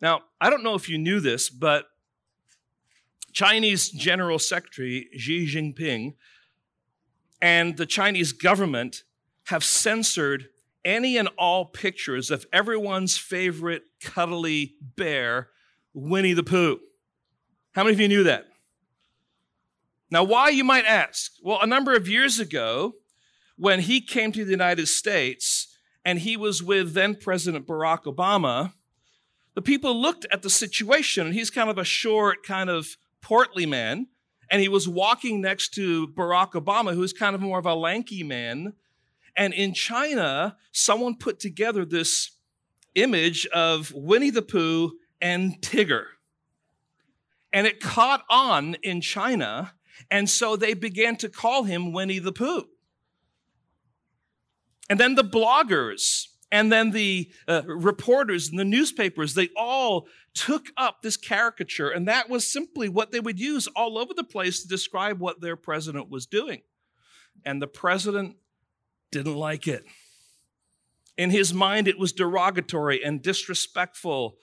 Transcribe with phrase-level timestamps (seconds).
[0.00, 1.86] Now, I don't know if you knew this, but
[3.32, 6.14] Chinese General Secretary Xi Jinping
[7.40, 9.04] and the Chinese government
[9.44, 10.48] have censored
[10.84, 15.48] any and all pictures of everyone's favorite cuddly bear,
[15.92, 16.80] Winnie the Pooh.
[17.72, 18.46] How many of you knew that?
[20.10, 21.32] Now, why, you might ask?
[21.42, 22.94] Well, a number of years ago,
[23.56, 28.72] when he came to the United States and he was with then President Barack Obama,
[29.54, 33.66] the people looked at the situation, and he's kind of a short, kind of portly
[33.66, 34.06] man,
[34.50, 38.22] and he was walking next to Barack Obama, who's kind of more of a lanky
[38.22, 38.74] man.
[39.36, 42.32] And in China, someone put together this
[42.94, 46.04] image of Winnie the Pooh and Tigger.
[47.52, 49.74] And it caught on in China,
[50.10, 52.66] and so they began to call him Winnie the Pooh.
[54.88, 60.66] And then the bloggers and then the uh, reporters and the newspapers, they all took
[60.76, 64.62] up this caricature, and that was simply what they would use all over the place
[64.62, 66.62] to describe what their president was doing.
[67.44, 68.36] And the president
[69.12, 69.84] didn't like it.
[71.16, 74.36] In his mind, it was derogatory and disrespectful.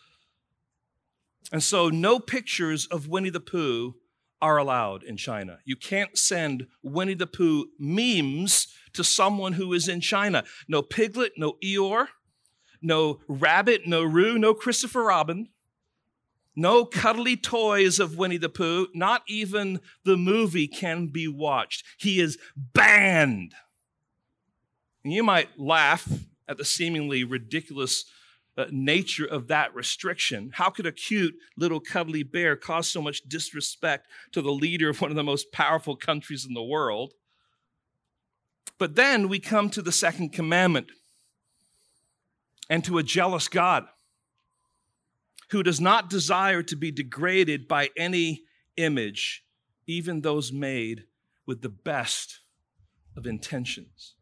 [1.51, 3.95] And so, no pictures of Winnie the Pooh
[4.41, 5.59] are allowed in China.
[5.65, 10.43] You can't send Winnie the Pooh memes to someone who is in China.
[10.67, 12.07] No Piglet, no Eeyore,
[12.81, 15.49] no Rabbit, no Roo, no Christopher Robin,
[16.55, 18.87] no cuddly toys of Winnie the Pooh.
[18.93, 21.83] Not even the movie can be watched.
[21.97, 23.53] He is banned.
[25.03, 26.09] And you might laugh
[26.47, 28.05] at the seemingly ridiculous
[28.57, 30.49] uh, nature of that restriction.
[30.53, 34.99] How could a cute little cuddly bear cause so much disrespect to the leader of
[34.99, 37.13] one of the most powerful countries in the world?
[38.79, 40.87] But then we come to the second commandment
[42.69, 43.85] and to a jealous God
[45.49, 48.43] who does not desire to be degraded by any
[48.75, 49.43] image,
[49.85, 51.05] even those made
[51.45, 52.41] with the best
[53.15, 54.16] of intentions.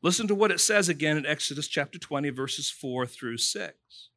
[0.00, 4.08] Listen to what it says again in Exodus chapter 20, verses 4 through 6.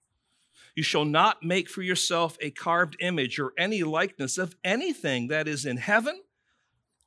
[0.75, 5.47] You shall not make for yourself a carved image or any likeness of anything that
[5.47, 6.21] is in heaven,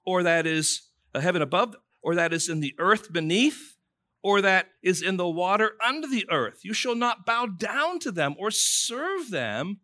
[0.04, 3.76] or that is a heaven above, or that is in the earth beneath,
[4.22, 6.64] or that is in the water under the earth.
[6.64, 9.80] You shall not bow down to them or serve them,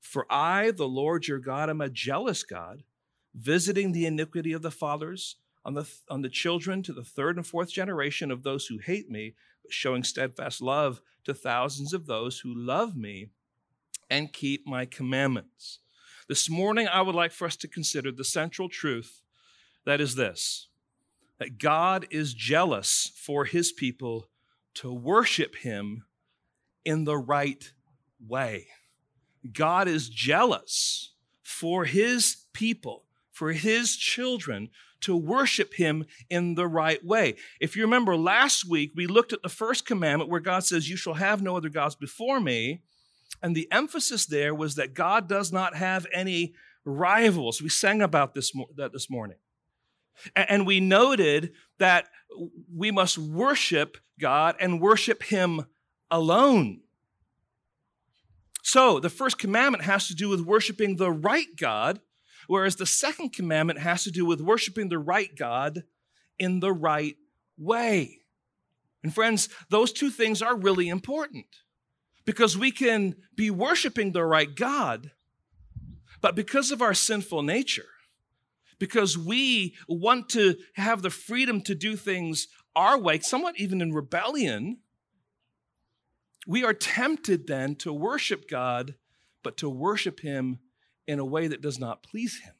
[0.00, 2.82] for I, the Lord your God, am a jealous God,
[3.32, 7.46] visiting the iniquity of the fathers on the, on the children to the third and
[7.46, 12.40] fourth generation of those who hate me, but showing steadfast love to thousands of those
[12.40, 13.30] who love me
[14.10, 15.78] and keep my commandments.
[16.28, 19.22] This morning, I would like for us to consider the central truth
[19.84, 20.68] that is this
[21.38, 24.28] that God is jealous for his people
[24.74, 26.04] to worship him
[26.84, 27.72] in the right
[28.24, 28.68] way.
[29.52, 34.70] God is jealous for his people, for his children
[35.04, 37.36] to worship him in the right way.
[37.60, 40.96] If you remember last week, we looked at the first commandment where God says, You
[40.96, 42.82] shall have no other gods before me.
[43.42, 46.54] And the emphasis there was that God does not have any
[46.84, 47.60] rivals.
[47.60, 49.36] We sang about this, that this morning.
[50.34, 52.08] And we noted that
[52.74, 55.66] we must worship God and worship Him
[56.10, 56.80] alone.
[58.62, 62.00] So the first commandment has to do with worshiping the right God
[62.46, 65.84] Whereas the second commandment has to do with worshiping the right God
[66.38, 67.16] in the right
[67.56, 68.20] way.
[69.02, 71.46] And friends, those two things are really important
[72.24, 75.12] because we can be worshiping the right God,
[76.20, 77.88] but because of our sinful nature,
[78.78, 83.92] because we want to have the freedom to do things our way, somewhat even in
[83.92, 84.78] rebellion,
[86.46, 88.94] we are tempted then to worship God,
[89.42, 90.58] but to worship Him
[91.06, 92.54] in a way that does not please him,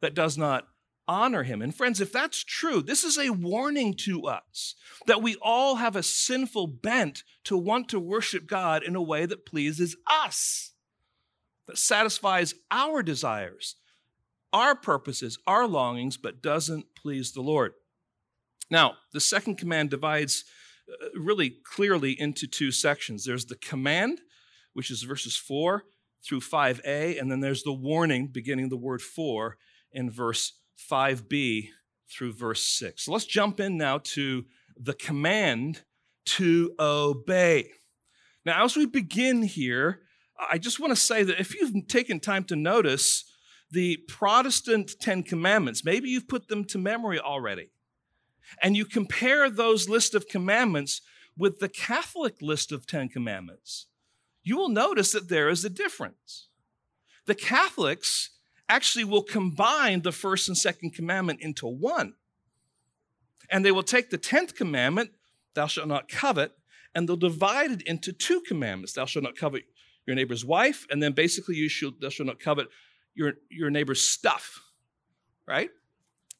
[0.00, 0.68] that does not
[1.10, 1.60] honor him.
[1.60, 5.96] And friends, if that's true, this is a warning to us that we all have
[5.96, 10.72] a sinful bent to want to worship God in a way that pleases us,
[11.66, 13.74] that satisfies our desires,
[14.52, 17.72] our purposes, our longings, but doesn't please the Lord.
[18.70, 20.44] Now, the second command divides
[20.88, 23.24] uh, really clearly into two sections.
[23.24, 24.20] There's the command,
[24.74, 25.82] which is verses 4
[26.24, 29.56] through 5a, and then there's the warning beginning the word for
[29.92, 30.52] in verse
[30.90, 31.68] 5b
[32.10, 33.04] through verse 6.
[33.04, 34.44] So let's jump in now to
[34.76, 35.82] the command
[36.26, 37.70] to obey.
[38.44, 40.00] Now, as we begin here,
[40.50, 43.24] I just want to say that if you've taken time to notice
[43.70, 47.70] the Protestant Ten Commandments, maybe you've put them to memory already,
[48.62, 51.02] and you compare those list of commandments
[51.36, 53.86] with the Catholic list of Ten Commandments,
[54.42, 56.48] you will notice that there is a difference.
[57.26, 58.30] The Catholics
[58.68, 62.14] actually will combine the first and second commandment into one.
[63.50, 65.10] And they will take the 10th commandment,
[65.54, 66.52] thou shalt not covet,
[66.94, 68.92] and they'll divide it into two commandments.
[68.92, 69.64] Thou shalt not covet
[70.06, 72.68] your neighbor's wife, and then basically you shall, thou shalt not covet
[73.14, 74.60] your, your neighbor's stuff,
[75.46, 75.70] right?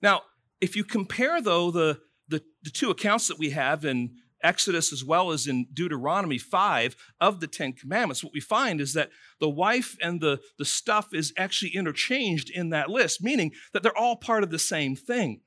[0.00, 0.22] Now,
[0.60, 5.04] if you compare, though, the, the, the two accounts that we have in Exodus as
[5.04, 9.48] well as in Deuteronomy 5 of the Ten Commandments, what we find is that the
[9.48, 14.16] wife and the, the stuff is actually interchanged in that list, meaning that they're all
[14.16, 15.40] part of the same thing.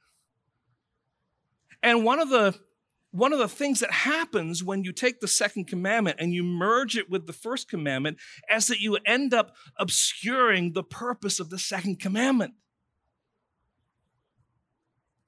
[1.81, 2.55] And one of the
[3.11, 6.97] one of the things that happens when you take the second commandment and you merge
[6.97, 8.17] it with the first commandment
[8.51, 12.55] is that you end up obscuring the purpose of the second commandment.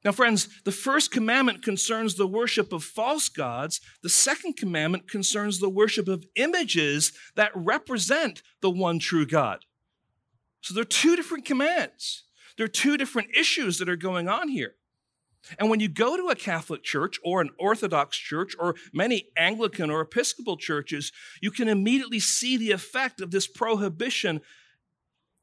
[0.05, 3.81] Now, friends, the first commandment concerns the worship of false gods.
[4.03, 9.65] The second commandment concerns the worship of images that represent the one true God.
[10.61, 12.25] So there are two different commands.
[12.55, 14.75] There are two different issues that are going on here.
[15.57, 19.89] And when you go to a Catholic church or an Orthodox church or many Anglican
[19.89, 21.11] or Episcopal churches,
[21.41, 24.41] you can immediately see the effect of this prohibition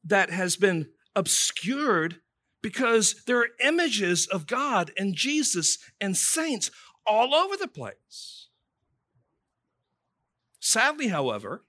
[0.04, 2.20] that has been obscured
[2.62, 6.70] because there are images of God and Jesus and saints
[7.04, 8.48] all over the place.
[10.60, 11.64] Sadly, however,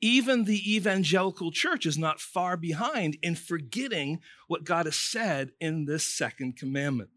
[0.00, 5.84] even the evangelical church is not far behind in forgetting what God has said in
[5.84, 7.10] this second commandment.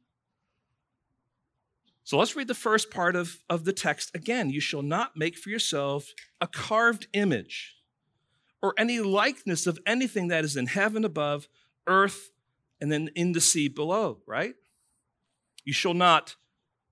[2.03, 4.49] So let's read the first part of, of the text again.
[4.49, 7.75] You shall not make for yourself a carved image
[8.61, 11.49] or any likeness of anything that is in heaven above
[11.87, 12.31] earth,
[12.79, 14.53] and then in the sea below, right?
[15.63, 16.35] You shall not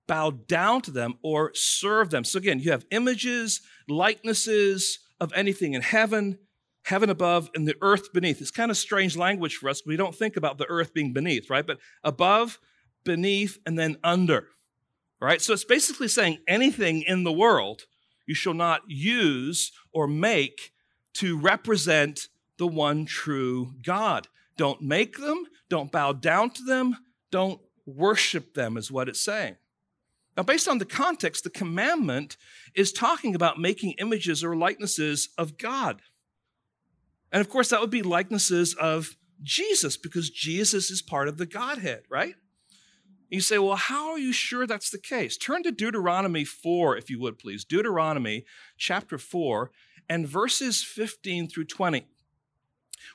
[0.06, 2.24] bow down to them or serve them.
[2.24, 6.38] So again, you have images, likenesses of anything in heaven,
[6.84, 8.40] heaven above, and the earth beneath.
[8.40, 9.82] It's kind of strange language for us.
[9.84, 11.66] We don't think about the earth being beneath, right?
[11.66, 12.58] But above,
[13.04, 14.48] beneath, and then under,
[15.20, 15.40] right?
[15.40, 17.82] So it's basically saying anything in the world
[18.26, 20.72] you shall not use or make
[21.14, 22.28] to represent
[22.58, 24.28] the one true God.
[24.56, 26.96] Don't make them, don't bow down to them,
[27.30, 29.56] don't worship them, is what it's saying.
[30.36, 32.36] Now, based on the context, the commandment
[32.74, 36.02] is talking about making images or likenesses of God.
[37.32, 41.46] And of course, that would be likenesses of Jesus because Jesus is part of the
[41.46, 42.34] Godhead, right?
[43.28, 45.36] You say, well, how are you sure that's the case?
[45.36, 47.64] Turn to Deuteronomy 4, if you would please.
[47.64, 48.44] Deuteronomy
[48.78, 49.70] chapter 4
[50.08, 52.06] and verses 15 through 20.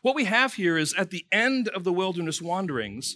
[0.01, 3.15] What we have here is at the end of the wilderness wanderings,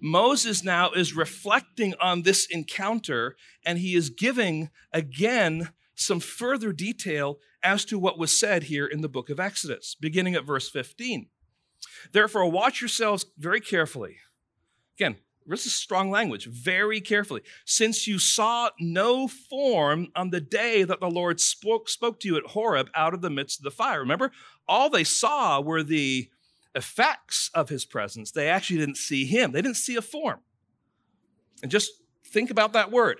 [0.00, 7.38] Moses now is reflecting on this encounter and he is giving again some further detail
[7.62, 11.28] as to what was said here in the book of Exodus, beginning at verse 15.
[12.12, 14.18] Therefore, watch yourselves very carefully.
[14.98, 17.42] Again, this is strong language, very carefully.
[17.64, 22.36] Since you saw no form on the day that the Lord spoke, spoke to you
[22.36, 24.00] at Horeb out of the midst of the fire.
[24.00, 24.32] Remember,
[24.66, 26.28] all they saw were the
[26.74, 28.32] effects of his presence.
[28.32, 30.40] They actually didn't see him, they didn't see a form.
[31.62, 31.92] And just
[32.24, 33.18] think about that word.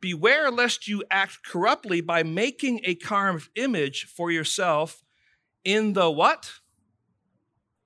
[0.00, 5.02] Beware lest you act corruptly by making a carved image for yourself
[5.64, 6.52] in the what?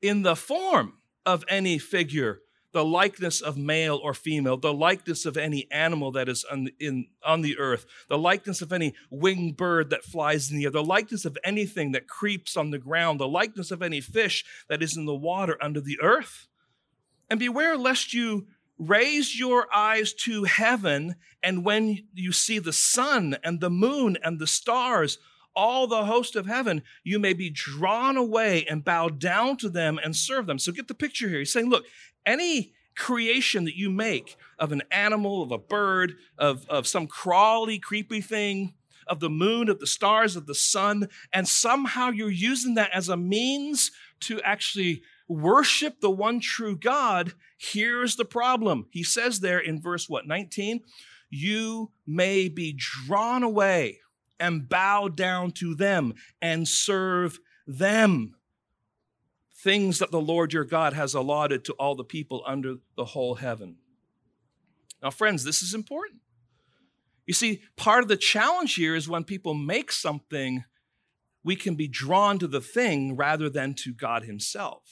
[0.00, 0.94] In the form
[1.25, 2.40] of any figure
[2.76, 7.06] the likeness of male or female, the likeness of any animal that is on, in,
[7.25, 10.85] on the earth, the likeness of any winged bird that flies in the air, the
[10.85, 14.95] likeness of anything that creeps on the ground, the likeness of any fish that is
[14.95, 16.49] in the water under the earth.
[17.30, 18.47] And beware lest you
[18.78, 24.38] raise your eyes to heaven, and when you see the sun and the moon and
[24.38, 25.16] the stars,
[25.54, 29.99] all the host of heaven, you may be drawn away and bow down to them
[30.04, 30.59] and serve them.
[30.59, 31.38] So get the picture here.
[31.38, 31.87] He's saying, look,
[32.26, 37.78] any creation that you make of an animal, of a bird, of, of some crawly,
[37.78, 38.75] creepy thing,
[39.06, 43.09] of the moon, of the stars, of the sun, and somehow you're using that as
[43.09, 48.87] a means to actually worship the one true God, here's the problem.
[48.90, 50.80] He says there in verse what, 19?
[51.30, 53.99] You may be drawn away
[54.38, 58.36] and bow down to them and serve them
[59.66, 63.35] things that the Lord your God has allotted to all the people under the whole
[63.35, 63.78] heaven.
[65.02, 66.20] Now, friends, this is important.
[67.26, 70.62] You see, part of the challenge here is when people make something,
[71.42, 74.85] we can be drawn to the thing rather than to God Himself.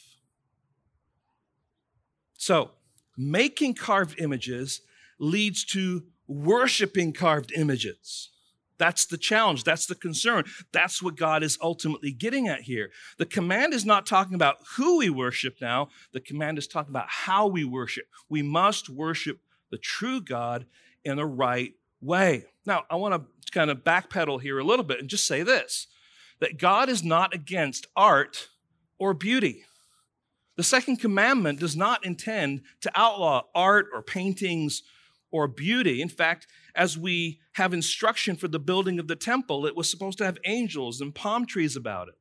[2.37, 2.73] So,
[3.17, 4.81] making carved images
[5.21, 8.31] leads to worshiping carved images.
[8.79, 9.65] That's the challenge.
[9.65, 10.45] That's the concern.
[10.73, 12.91] That's what God is ultimately getting at here.
[13.19, 17.09] The command is not talking about who we worship now, the command is talking about
[17.09, 18.07] how we worship.
[18.29, 19.41] We must worship
[19.71, 20.67] the true God
[21.05, 22.47] in the right way.
[22.67, 25.87] Now, I want to kind of backpedal here a little bit and just say this
[26.41, 28.49] that God is not against art
[28.99, 29.65] or beauty.
[30.57, 34.83] The second commandment does not intend to outlaw art or paintings
[35.35, 36.01] or beauty.
[36.01, 40.17] In fact, as we have instruction for the building of the temple, it was supposed
[40.19, 42.15] to have angels and palm trees about it.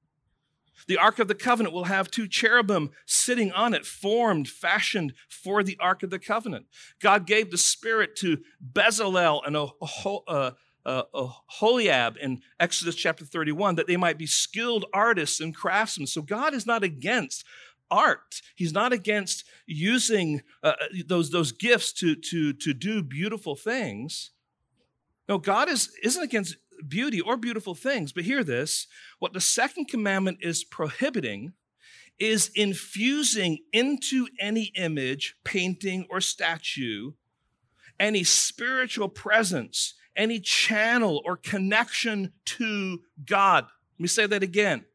[0.87, 5.61] The Ark of the Covenant will have two cherubim sitting on it, formed, fashioned for
[5.61, 6.65] the Ark of the Covenant.
[6.99, 10.51] God gave the Spirit to Bezalel and a, a, uh, uh,
[10.85, 11.29] a, a
[11.61, 16.07] Holiab in Exodus chapter 31 that they might be skilled artists and craftsmen.
[16.07, 17.45] So God is not against
[17.89, 18.41] art.
[18.55, 20.73] He's not against using uh,
[21.05, 24.31] those, those gifts to, to, to do beautiful things.
[25.29, 28.87] No, God is, isn't against beauty or beautiful things, but hear this
[29.19, 31.53] what the second commandment is prohibiting
[32.19, 37.11] is infusing into any image, painting, or statue
[37.99, 43.65] any spiritual presence, any channel or connection to God.
[43.65, 44.85] Let me say that again.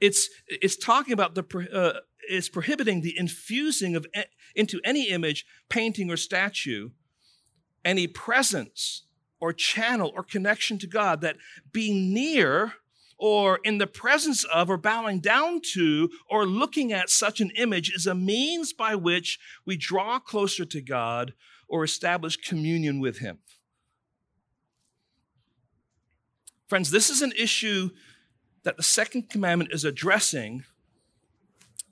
[0.00, 4.06] It's, it's talking about the, uh, it's prohibiting the infusing of
[4.54, 6.90] into any image, painting, or statue
[7.86, 9.04] any presence
[9.40, 11.36] or channel or connection to God, that
[11.72, 12.74] being near
[13.18, 17.90] or in the presence of or bowing down to or looking at such an image
[17.90, 21.32] is a means by which we draw closer to God
[21.68, 23.38] or establish communion with Him.
[26.68, 27.90] Friends, this is an issue
[28.66, 30.64] that the second commandment is addressing.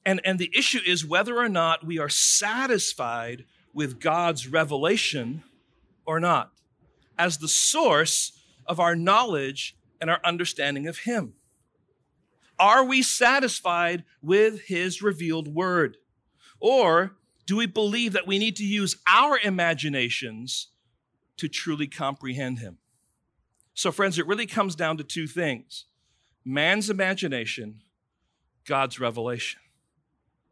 [0.04, 5.44] And, and the issue is whether or not we are satisfied with God's revelation
[6.04, 6.50] or not
[7.16, 8.32] as the source
[8.66, 11.34] of our knowledge and our understanding of Him?
[12.58, 15.98] Are we satisfied with His revealed word?
[16.58, 17.12] Or
[17.46, 20.70] do we believe that we need to use our imaginations
[21.36, 22.78] to truly comprehend Him?
[23.74, 25.84] So, friends, it really comes down to two things
[26.44, 27.82] man's imagination,
[28.66, 29.60] God's revelation.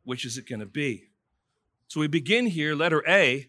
[0.05, 1.05] Which is it going to be?
[1.87, 3.49] So we begin here, letter A,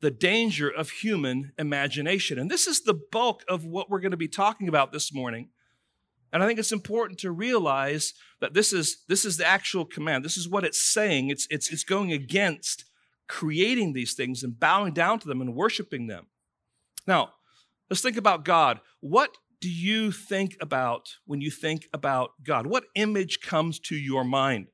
[0.00, 2.38] the danger of human imagination.
[2.38, 5.48] And this is the bulk of what we're going to be talking about this morning.
[6.30, 10.24] And I think it's important to realize that this is, this is the actual command.
[10.24, 11.30] This is what it's saying.
[11.30, 12.84] It's, it's, it's going against
[13.28, 16.26] creating these things and bowing down to them and worshiping them.
[17.06, 17.30] Now,
[17.88, 18.80] let's think about God.
[19.00, 22.66] What do you think about when you think about God?
[22.66, 24.66] What image comes to your mind?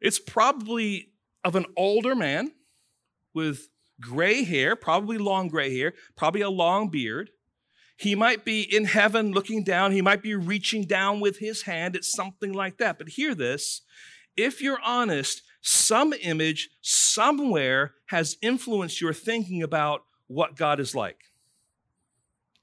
[0.00, 1.10] It's probably
[1.44, 2.52] of an older man
[3.34, 3.68] with
[4.00, 7.28] gray hair, probably long gray hair, probably a long beard.
[7.98, 9.92] He might be in heaven looking down.
[9.92, 11.94] He might be reaching down with his hand.
[11.94, 12.96] It's something like that.
[12.96, 13.82] But hear this
[14.34, 21.18] if you're honest, some image somewhere has influenced your thinking about what God is like.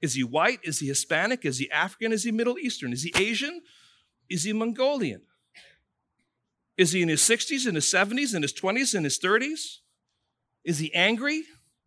[0.04, 0.60] Is he white?
[0.62, 1.46] Is he Hispanic?
[1.46, 2.12] Is he African?
[2.12, 2.92] Is he Middle Eastern?
[2.92, 3.62] Is he Asian?
[4.28, 5.22] Is he Mongolian?
[6.76, 9.78] Is he in his 60s, in his 70s, in his 20s, in his 30s?
[10.62, 11.44] Is he angry?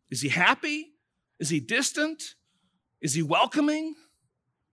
[0.10, 0.94] Is he happy?
[1.40, 2.34] Is he distant?
[3.02, 3.94] Is he welcoming?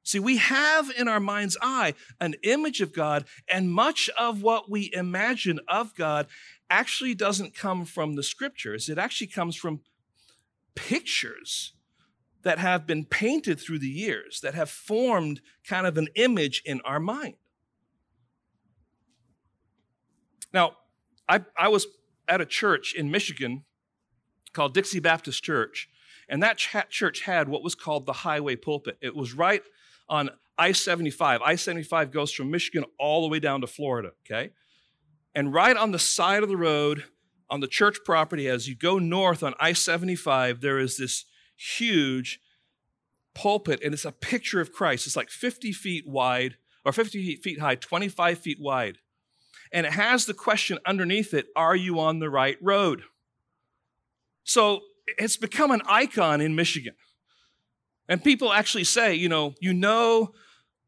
[0.04, 4.70] See, we have in our mind's eye an image of God, and much of what
[4.70, 6.28] we imagine of God
[6.70, 8.88] actually doesn't come from the scriptures.
[8.88, 9.80] It actually comes from
[10.74, 11.74] pictures
[12.44, 16.80] that have been painted through the years, that have formed kind of an image in
[16.82, 17.34] our mind.
[20.52, 20.76] Now,
[21.28, 21.86] I, I was
[22.28, 23.64] at a church in Michigan
[24.52, 25.88] called Dixie Baptist Church.
[26.28, 28.96] And that ch- church had what was called the highway pulpit.
[29.00, 29.62] It was right
[30.08, 31.42] on I 75.
[31.42, 34.50] I 75 goes from Michigan all the way down to Florida, okay?
[35.34, 37.04] And right on the side of the road,
[37.50, 41.24] on the church property, as you go north on I 75, there is this
[41.56, 42.40] huge
[43.34, 45.06] pulpit, and it's a picture of Christ.
[45.06, 48.98] It's like 50 feet wide, or 50 feet high, 25 feet wide.
[49.72, 53.02] And it has the question underneath it Are you on the right road?
[54.44, 56.94] So it's become an icon in Michigan.
[58.08, 60.32] And people actually say, you know, you know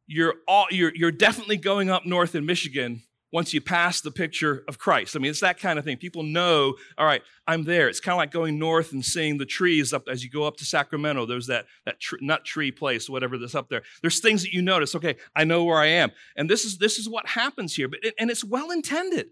[0.06, 3.02] you're, all, you're, you're definitely going up north in Michigan
[3.32, 5.16] once you pass the picture of Christ.
[5.16, 5.96] I mean, it's that kind of thing.
[5.96, 7.88] People know, all right, I'm there.
[7.88, 10.56] It's kind of like going north and seeing the trees up as you go up
[10.58, 11.26] to Sacramento.
[11.26, 13.82] There's that, that tr- nut tree place, whatever that's up there.
[14.00, 14.94] There's things that you notice.
[14.94, 16.12] Okay, I know where I am.
[16.36, 17.88] And this is, this is what happens here.
[17.88, 19.30] But, and it's well intended.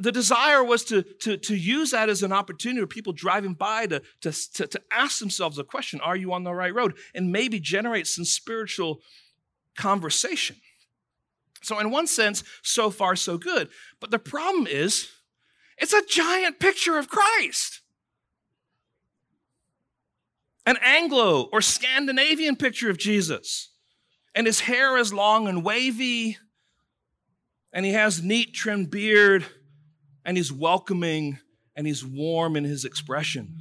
[0.00, 3.86] The desire was to, to, to use that as an opportunity for people driving by
[3.86, 6.96] to, to, to, to ask themselves a question Are you on the right road?
[7.14, 9.00] And maybe generate some spiritual
[9.76, 10.56] conversation.
[11.66, 13.68] So, in one sense, so far, so good.
[13.98, 15.10] But the problem is,
[15.78, 17.80] it's a giant picture of Christ.
[20.64, 23.72] An Anglo or Scandinavian picture of Jesus.
[24.32, 26.38] And his hair is long and wavy,
[27.72, 29.44] and he has neat trimmed beard
[30.24, 31.40] and he's welcoming
[31.74, 33.56] and he's warm in his expression.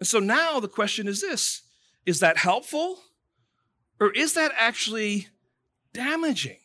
[0.00, 1.62] And so now the question is this
[2.04, 2.98] is that helpful
[4.00, 5.28] or is that actually
[5.92, 6.58] damaging?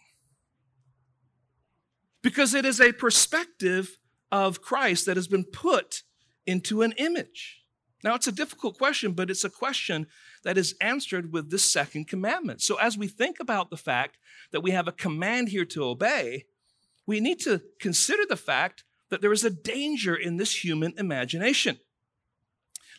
[2.26, 4.00] Because it is a perspective
[4.32, 6.02] of Christ that has been put
[6.48, 7.62] into an image.
[8.04, 10.08] Now, it's a difficult question, but it's a question
[10.44, 12.64] that is answered with this second commandment.
[12.64, 14.18] So, as we think about the fact
[14.50, 16.46] that we have a command here to obey,
[17.06, 21.78] we need to consider the fact that there is a danger in this human imagination.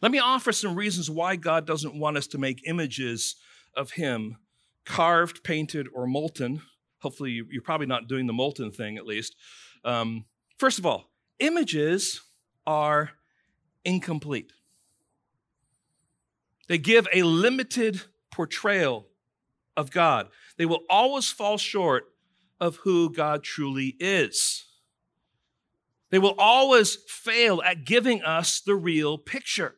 [0.00, 3.34] Let me offer some reasons why God doesn't want us to make images
[3.74, 4.36] of Him,
[4.84, 6.62] carved, painted, or molten.
[6.98, 9.36] Hopefully, you're probably not doing the molten thing at least.
[9.84, 10.24] Um,
[10.58, 12.22] first of all, images
[12.66, 13.10] are
[13.84, 14.52] incomplete,
[16.68, 19.06] they give a limited portrayal
[19.76, 20.28] of God.
[20.56, 22.04] They will always fall short
[22.60, 24.64] of who God truly is.
[26.10, 29.76] They will always fail at giving us the real picture.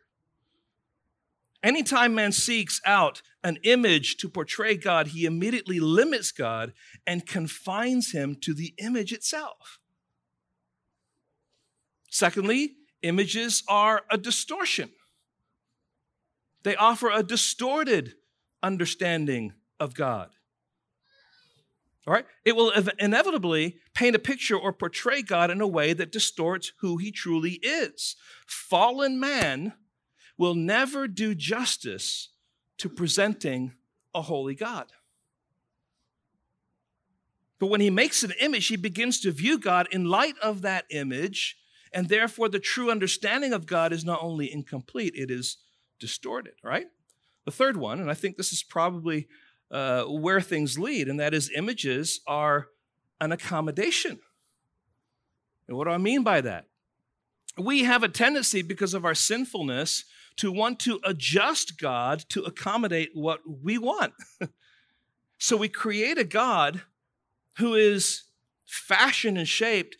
[1.62, 6.72] Anytime man seeks out an image to portray God, he immediately limits God
[7.06, 9.80] and confines him to the image itself.
[12.10, 14.90] Secondly, images are a distortion.
[16.62, 18.14] They offer a distorted
[18.62, 20.30] understanding of God.
[22.06, 22.26] All right?
[22.44, 26.96] It will inevitably paint a picture or portray God in a way that distorts who
[26.96, 28.16] he truly is.
[28.46, 29.74] Fallen man
[30.38, 32.30] will never do justice
[32.78, 33.74] to presenting
[34.14, 34.86] a holy God.
[37.58, 40.84] But when he makes an image, he begins to view God in light of that
[40.90, 41.56] image,
[41.92, 45.58] and therefore the true understanding of God is not only incomplete, it is
[45.98, 46.86] distorted, right?
[47.44, 49.26] The third one, and I think this is probably
[49.72, 52.68] uh, where things lead, and that is images are
[53.20, 54.20] an accommodation.
[55.66, 56.66] And what do I mean by that?
[57.56, 60.04] We have a tendency, because of our sinfulness,
[60.38, 64.14] to want to adjust God to accommodate what we want.
[65.38, 66.82] so we create a God
[67.58, 68.24] who is
[68.66, 69.96] fashioned and shaped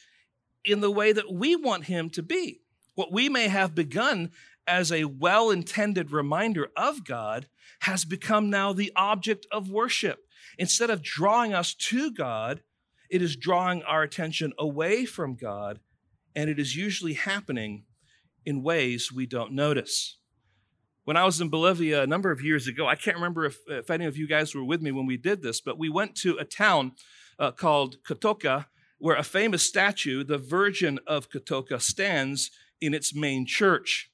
[0.64, 2.60] in the way that we want him to be.
[2.94, 4.30] What we may have begun
[4.66, 7.48] as a well intended reminder of God
[7.80, 10.20] has become now the object of worship.
[10.58, 12.62] Instead of drawing us to God,
[13.10, 15.80] it is drawing our attention away from God,
[16.36, 17.84] and it is usually happening
[18.44, 20.18] in ways we don't notice.
[21.08, 23.88] When I was in Bolivia a number of years ago, I can't remember if, if
[23.88, 26.36] any of you guys were with me when we did this, but we went to
[26.36, 26.92] a town
[27.38, 28.66] uh, called Cotoca,
[28.98, 34.10] where a famous statue, the Virgin of Cotoca, stands in its main church.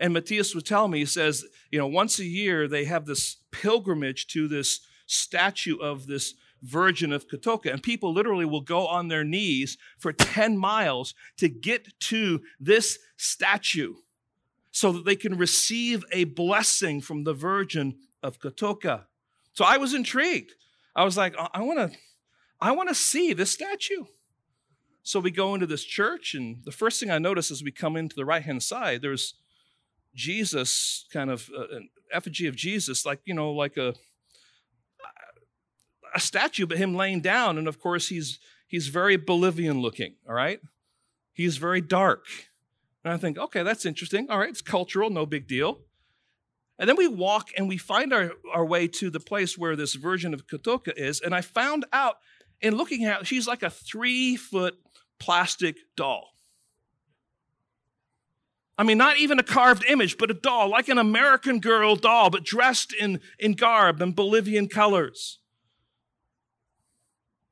[0.00, 3.36] And Matthias would tell me, he says, you know, once a year they have this
[3.52, 7.70] pilgrimage to this statue of this Virgin of Cotoca.
[7.70, 12.98] And people literally will go on their knees for 10 miles to get to this
[13.16, 13.94] statue
[14.72, 19.06] so that they can receive a blessing from the Virgin of Cotoca.
[19.52, 20.54] So I was intrigued.
[20.96, 21.98] I was like, I want to
[22.60, 24.04] I want to see this statue.
[25.02, 27.96] So we go into this church, and the first thing I notice as we come
[27.96, 29.34] into the right hand side, there's
[30.14, 33.94] Jesus, kind of uh, an effigy of Jesus, like, you know, like a,
[36.14, 37.58] a statue, but him laying down.
[37.58, 40.60] And of course, he's, he's very Bolivian looking, all right?
[41.32, 42.26] He's very dark.
[43.04, 44.26] And I think, okay, that's interesting.
[44.30, 45.80] All right, it's cultural, no big deal.
[46.78, 49.94] And then we walk and we find our, our way to the place where this
[49.94, 51.20] Virgin of Cotoca is.
[51.20, 52.16] And I found out
[52.60, 54.74] in looking at she's like a three foot
[55.18, 56.30] plastic doll.
[58.78, 62.30] I mean, not even a carved image, but a doll, like an American girl doll,
[62.30, 65.38] but dressed in, in garb and Bolivian colors.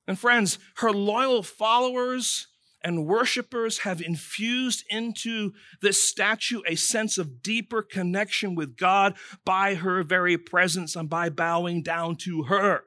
[0.09, 2.49] And friends, her loyal followers
[2.83, 9.75] and worshipers have infused into this statue a sense of deeper connection with God by
[9.75, 12.85] her very presence and by bowing down to her.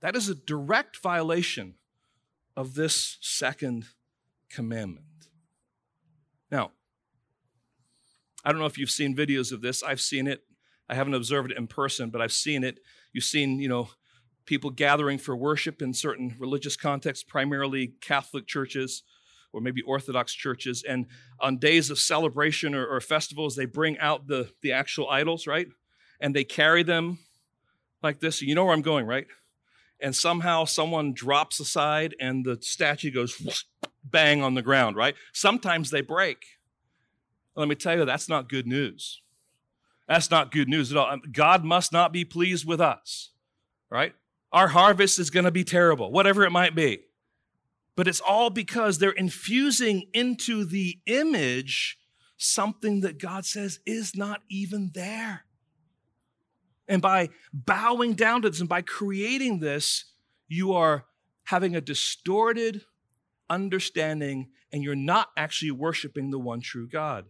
[0.00, 1.76] That is a direct violation
[2.56, 3.86] of this second
[4.50, 5.06] commandment.
[6.50, 6.72] Now,
[8.44, 9.82] I don't know if you've seen videos of this.
[9.82, 10.42] I've seen it.
[10.88, 12.80] I haven't observed it in person, but I've seen it.
[13.12, 13.88] You've seen, you know,
[14.46, 19.02] people gathering for worship in certain religious contexts, primarily Catholic churches
[19.52, 20.82] or maybe Orthodox churches.
[20.86, 21.06] And
[21.40, 25.68] on days of celebration or, or, festivals, they bring out the, the actual idols, right?
[26.20, 27.18] And they carry them
[28.02, 28.42] like this.
[28.42, 29.26] You know where I'm going, right?
[30.00, 33.64] And somehow someone drops aside and the statue goes
[34.02, 35.14] bang on the ground, right?
[35.32, 36.44] Sometimes they break.
[37.56, 39.22] Let me tell you, that's not good news.
[40.08, 41.10] That's not good news at all.
[41.10, 43.30] Um, God must not be pleased with us,
[43.88, 44.14] right?
[44.54, 47.00] Our harvest is going to be terrible, whatever it might be.
[47.96, 51.98] But it's all because they're infusing into the image
[52.36, 55.42] something that God says is not even there.
[56.86, 60.04] And by bowing down to this and by creating this,
[60.46, 61.06] you are
[61.44, 62.82] having a distorted
[63.50, 67.24] understanding and you're not actually worshiping the one true God.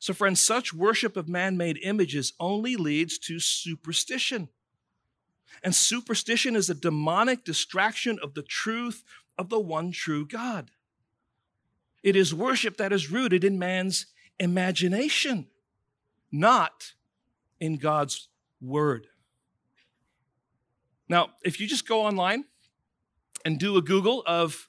[0.00, 4.50] So, friends, such worship of man made images only leads to superstition.
[5.62, 9.02] And superstition is a demonic distraction of the truth
[9.38, 10.70] of the one true God.
[12.02, 14.06] It is worship that is rooted in man's
[14.38, 15.48] imagination,
[16.30, 16.92] not
[17.58, 18.28] in God's
[18.60, 19.08] word.
[21.08, 22.44] Now, if you just go online
[23.44, 24.68] and do a Google of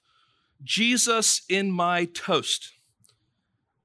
[0.64, 2.72] Jesus in my toast,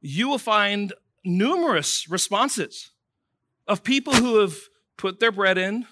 [0.01, 0.93] you will find
[1.25, 2.91] numerous responses
[3.67, 4.57] of people who have
[4.97, 5.87] put their bread in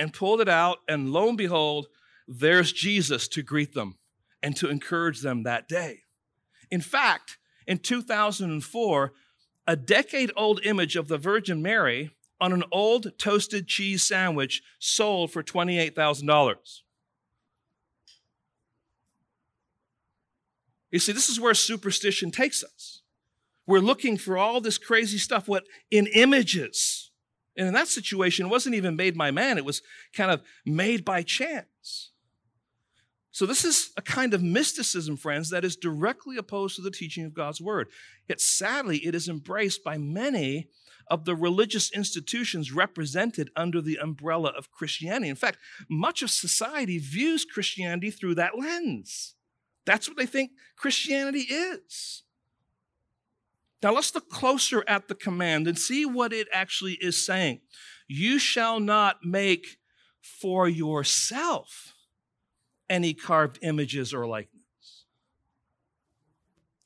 [0.00, 1.88] and pulled it out, and lo and behold,
[2.26, 3.98] there's Jesus to greet them
[4.42, 6.00] and to encourage them that day.
[6.70, 7.36] In fact,
[7.66, 9.12] in 2004,
[9.66, 15.32] a decade old image of the Virgin Mary on an old toasted cheese sandwich sold
[15.32, 16.56] for $28,000.
[20.90, 23.02] You see, this is where superstition takes us.
[23.66, 27.09] We're looking for all this crazy stuff, what in images.
[27.56, 29.82] And in that situation, it wasn't even made by man, it was
[30.14, 32.10] kind of made by chance.
[33.32, 37.24] So, this is a kind of mysticism, friends, that is directly opposed to the teaching
[37.24, 37.88] of God's word.
[38.28, 40.68] Yet, sadly, it is embraced by many
[41.10, 45.28] of the religious institutions represented under the umbrella of Christianity.
[45.28, 45.58] In fact,
[45.88, 49.34] much of society views Christianity through that lens.
[49.84, 52.22] That's what they think Christianity is.
[53.82, 57.60] Now let's look closer at the command and see what it actually is saying.
[58.08, 59.78] You shall not make
[60.20, 61.94] for yourself
[62.88, 64.59] any carved images or likeness.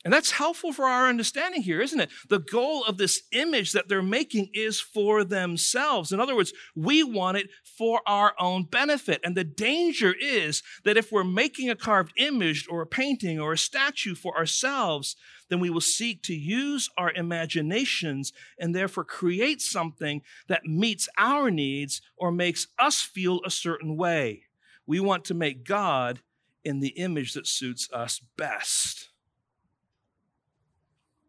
[0.04, 2.10] And that's helpful for our understanding here, isn't it?
[2.28, 6.12] The goal of this image that they're making is for themselves.
[6.12, 9.20] In other words, we want it for our own benefit.
[9.24, 13.54] And the danger is that if we're making a carved image or a painting or
[13.54, 15.16] a statue for ourselves,
[15.48, 21.50] then we will seek to use our imaginations and therefore create something that meets our
[21.50, 24.42] needs or makes us feel a certain way.
[24.86, 26.20] We want to make God
[26.62, 29.08] in the image that suits us best.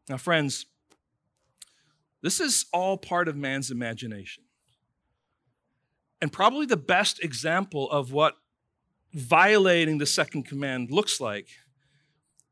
[0.09, 0.65] Now, friends,
[2.21, 4.43] this is all part of man's imagination.
[6.21, 8.35] And probably the best example of what
[9.13, 11.47] violating the second command looks like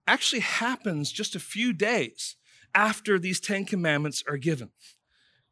[0.08, 2.36] actually happens just a few days
[2.76, 4.72] after these 10 commandments are given.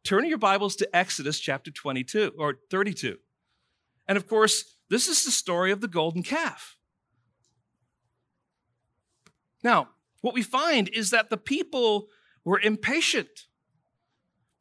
[0.04, 3.18] Turn your Bibles to Exodus chapter 22 or 32.
[4.08, 6.76] And of course, this is the story of the golden calf.
[9.62, 9.90] Now,
[10.22, 12.08] what we find is that the people
[12.44, 13.46] were impatient.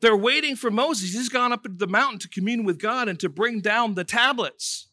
[0.02, 1.14] They're waiting for Moses.
[1.14, 4.04] He's gone up into the mountain to commune with God and to bring down the
[4.04, 4.90] tablets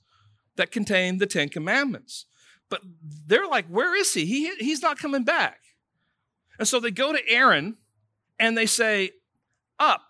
[0.57, 2.27] that contain the Ten Commandments.
[2.69, 2.83] But
[3.27, 4.27] they're like, where is he?
[4.27, 5.61] he he's not coming back.
[6.59, 7.79] And so they go to Aaron
[8.39, 9.13] and they say,
[9.79, 10.08] Up,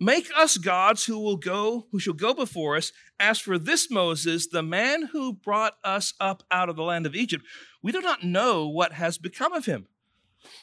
[0.00, 2.92] make us gods who will go, who shall go before us.
[3.18, 7.14] As for this Moses, the man who brought us up out of the land of
[7.14, 7.44] Egypt,
[7.82, 9.86] we do not know what has become of him.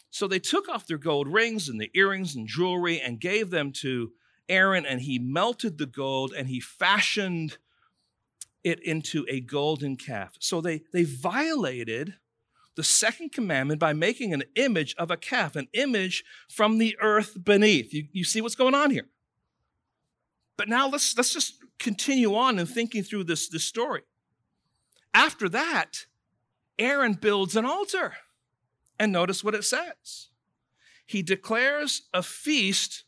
[0.10, 3.72] So they took off their gold rings and the earrings and jewelry and gave them
[3.74, 4.12] to
[4.48, 7.58] Aaron, and he melted the gold and he fashioned
[8.64, 10.36] it into a golden calf.
[10.40, 12.16] So they, they violated
[12.76, 17.44] the second commandment by making an image of a calf, an image from the earth
[17.44, 17.94] beneath.
[17.94, 19.08] You, you see what's going on here?
[20.58, 24.02] But now let's, let's just continue on in thinking through this, this story.
[25.14, 26.06] After that,
[26.80, 28.14] Aaron builds an altar.
[29.00, 30.30] And notice what it says.
[31.06, 33.04] He declares a feast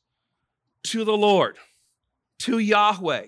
[0.84, 1.58] to the Lord,
[2.40, 3.28] to Yahweh.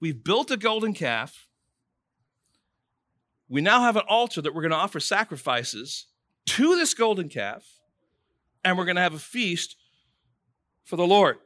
[0.00, 1.48] We've built a golden calf.
[3.48, 6.06] We now have an altar that we're going to offer sacrifices
[6.46, 7.64] to this golden calf,
[8.62, 9.76] and we're going to have a feast
[10.84, 11.38] for the Lord.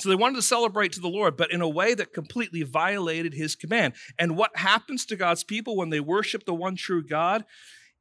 [0.00, 3.34] So they wanted to celebrate to the Lord, but in a way that completely violated
[3.34, 3.94] his command.
[4.18, 7.44] And what happens to God's people when they worship the one true God?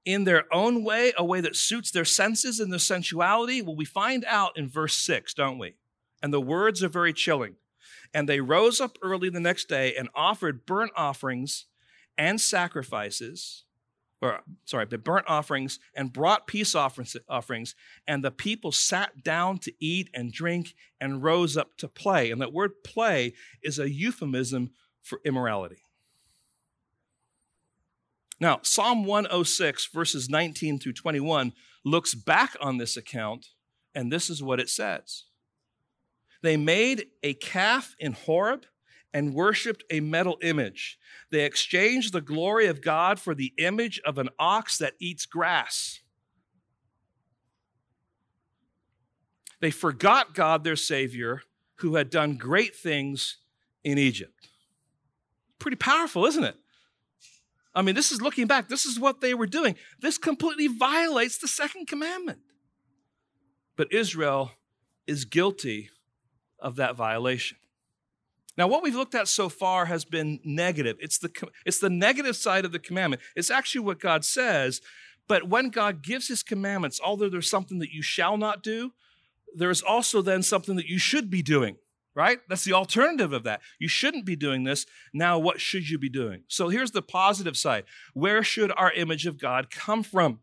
[0.06, 3.62] In their own way, a way that suits their senses and their sensuality?
[3.62, 5.76] Well, we find out in verse 6, don't we?
[6.24, 7.56] And the words are very chilling.
[8.14, 11.66] And they rose up early the next day and offered burnt offerings
[12.18, 13.66] and sacrifices
[14.22, 17.76] or sorry, the burnt offerings and brought peace offerings,
[18.08, 22.32] and the people sat down to eat and drink and rose up to play.
[22.32, 25.84] And that word play is a euphemism for immorality.
[28.42, 31.54] Now, Psalm 106, verses 19 through 21,
[31.84, 33.48] looks back on this account,
[33.94, 35.26] and this is what it says
[36.42, 38.66] They made a calf in Horeb
[39.14, 40.98] and worshiped a metal image.
[41.32, 46.00] They exchanged the glory of God for the image of an ox that eats grass.
[49.60, 51.42] They forgot God, their Savior,
[51.76, 53.38] who had done great things
[53.84, 54.50] in Egypt.
[55.60, 56.56] Pretty powerful, isn't it?
[57.76, 59.76] I mean, this is looking back, this is what they were doing.
[60.02, 62.40] This completely violates the second commandment.
[63.76, 64.52] But Israel
[65.08, 65.90] is guilty
[66.60, 67.59] of that violation.
[68.60, 70.98] Now, what we've looked at so far has been negative.
[71.00, 71.32] It's the,
[71.66, 73.22] it's the negative side of the commandment.
[73.34, 74.82] It's actually what God says.
[75.30, 78.92] But when God gives his commandments, although there's something that you shall not do,
[79.56, 81.78] there's also then something that you should be doing,
[82.14, 82.40] right?
[82.50, 83.62] That's the alternative of that.
[83.80, 84.86] You shouldn't be doing this.
[85.14, 86.44] Now, what should you be doing?
[86.50, 87.86] So here's the positive side.
[88.14, 90.40] Where should our image of God come from?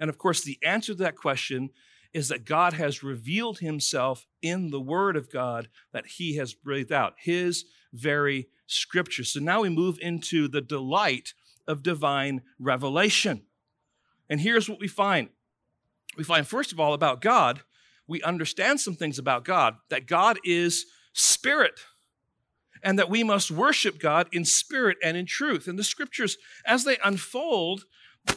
[0.00, 1.70] And of course, the answer to that question
[2.12, 6.92] is that God has revealed himself in the Word of God that he has breathed
[6.92, 9.24] out, his very scripture.
[9.24, 11.34] So now we move into the delight
[11.66, 13.42] of divine revelation.
[14.28, 15.28] And here's what we find
[16.16, 17.62] we find, first of all, about God,
[18.08, 21.78] we understand some things about God that God is spirit
[22.82, 25.68] and that we must worship God in spirit and in truth.
[25.68, 27.84] And the scriptures, as they unfold,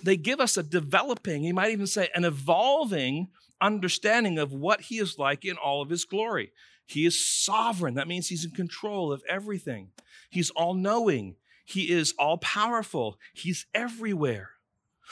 [0.03, 3.29] they give us a developing, you might even say, an evolving
[3.63, 6.51] understanding of what he is like in all of his glory.
[6.85, 7.95] He is sovereign.
[7.95, 9.89] That means he's in control of everything.
[10.29, 11.35] He's all knowing.
[11.65, 13.17] He is all powerful.
[13.33, 14.49] He's everywhere.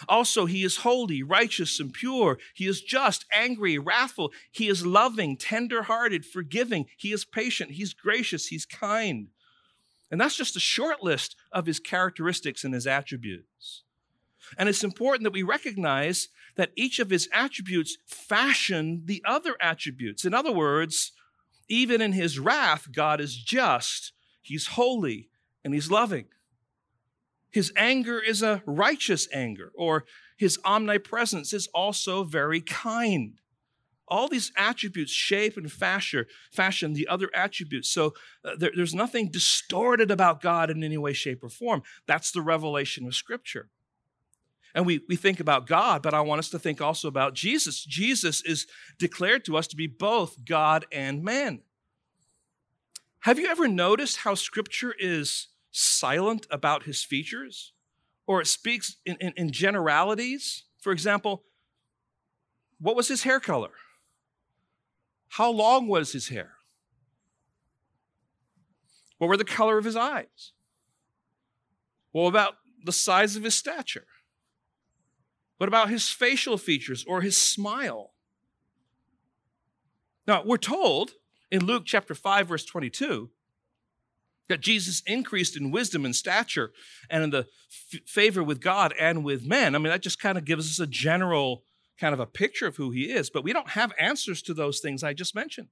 [0.10, 2.40] Also, he is holy, righteous, and pure.
[2.54, 4.32] He is just, angry, wrathful.
[4.52, 6.88] He is loving, tender hearted, forgiving.
[6.98, 7.72] He is patient.
[7.72, 8.48] He's gracious.
[8.48, 9.28] He's kind.
[10.10, 13.84] And that's just a short list of his characteristics and his attributes.
[14.58, 20.26] And it's important that we recognize that each of his attributes fashion the other attributes.
[20.26, 21.12] In other words,
[21.70, 25.30] even in his wrath, God is just, he's holy,
[25.64, 26.26] and he's loving.
[27.52, 30.06] His anger is a righteous anger, or
[30.38, 33.40] his omnipresence is also very kind.
[34.08, 37.90] All these attributes shape and fashion, fashion the other attributes.
[37.90, 41.84] So uh, there, there's nothing distorted about God in any way, shape, or form.
[42.08, 43.70] That's the revelation of Scripture.
[44.74, 47.84] And we, we think about God, but I want us to think also about Jesus.
[47.84, 51.62] Jesus is declared to us to be both God and man.
[53.22, 57.74] Have you ever noticed how scripture is silent about his features?
[58.26, 60.64] Or it speaks in, in, in generalities?
[60.80, 61.44] For example,
[62.80, 63.72] what was his hair color?
[65.30, 66.54] How long was his hair?
[69.18, 70.54] What were the color of his eyes?
[72.12, 74.08] What about the size of his stature?
[75.62, 78.14] What about his facial features or his smile?
[80.26, 81.12] Now, we're told
[81.52, 83.30] in Luke chapter 5, verse 22,
[84.50, 86.72] that Jesus increased in wisdom and stature
[87.12, 87.46] and in the
[87.94, 89.76] f- favor with God and with men.
[89.76, 91.64] I mean, that just kind of gives us a general
[92.00, 94.80] kind of a picture of who he is, but we don't have answers to those
[94.80, 95.68] things I just mentioned.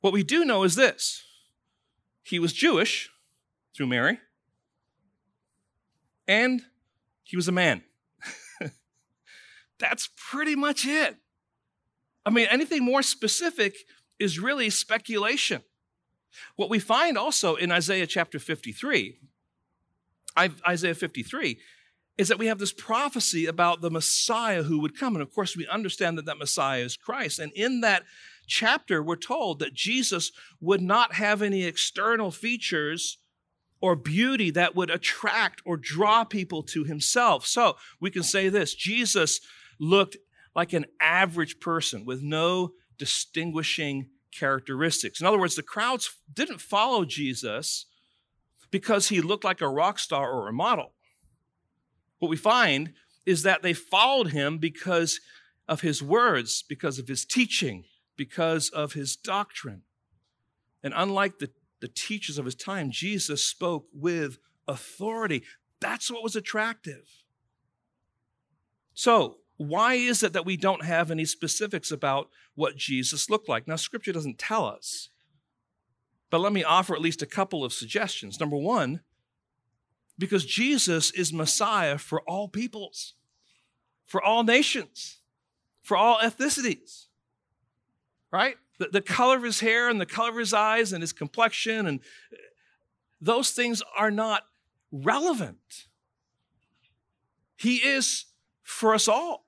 [0.00, 1.22] What we do know is this
[2.22, 3.10] he was Jewish
[3.76, 4.20] through Mary,
[6.26, 6.62] and
[7.22, 7.82] he was a man.
[9.78, 11.16] That's pretty much it.
[12.24, 13.76] I mean, anything more specific
[14.18, 15.62] is really speculation.
[16.56, 19.18] What we find also in Isaiah chapter 53,
[20.38, 21.58] Isaiah 53,
[22.18, 25.14] is that we have this prophecy about the Messiah who would come.
[25.14, 27.38] And of course, we understand that that Messiah is Christ.
[27.38, 28.04] And in that
[28.46, 33.18] chapter, we're told that Jesus would not have any external features
[33.80, 37.46] or beauty that would attract or draw people to himself.
[37.46, 39.40] So we can say this Jesus
[39.78, 40.16] looked
[40.54, 45.20] like an average person with no distinguishing characteristics.
[45.20, 47.86] In other words, the crowds didn't follow Jesus
[48.70, 50.92] because he looked like a rock star or a model.
[52.18, 55.20] What we find is that they followed him because
[55.68, 57.84] of his words, because of his teaching,
[58.16, 59.82] because of his doctrine.
[60.82, 65.42] And unlike the, the teachers of his time, Jesus spoke with authority.
[65.80, 67.24] That's what was attractive.
[68.94, 73.66] So, why is it that we don't have any specifics about what Jesus looked like?
[73.66, 75.08] Now, scripture doesn't tell us,
[76.30, 78.38] but let me offer at least a couple of suggestions.
[78.38, 79.00] Number one,
[80.18, 83.14] because Jesus is Messiah for all peoples,
[84.04, 85.20] for all nations,
[85.82, 87.06] for all ethnicities,
[88.30, 88.56] right?
[88.78, 91.86] The, the color of his hair and the color of his eyes and his complexion
[91.86, 92.00] and
[92.32, 92.36] uh,
[93.20, 94.42] those things are not
[94.92, 95.86] relevant.
[97.56, 98.26] He is
[98.62, 99.45] for us all.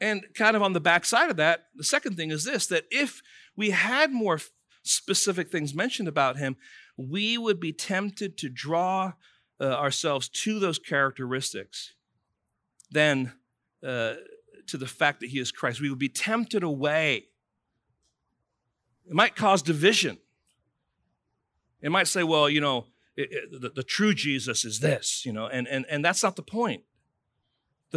[0.00, 3.22] And kind of on the backside of that, the second thing is this that if
[3.56, 4.38] we had more
[4.82, 6.56] specific things mentioned about him,
[6.96, 9.12] we would be tempted to draw
[9.60, 11.94] uh, ourselves to those characteristics
[12.90, 13.32] than
[13.86, 14.14] uh,
[14.66, 15.80] to the fact that he is Christ.
[15.80, 17.26] We would be tempted away.
[19.08, 20.18] It might cause division.
[21.80, 25.32] It might say, well, you know, it, it, the, the true Jesus is this, you
[25.32, 26.82] know, and, and, and that's not the point.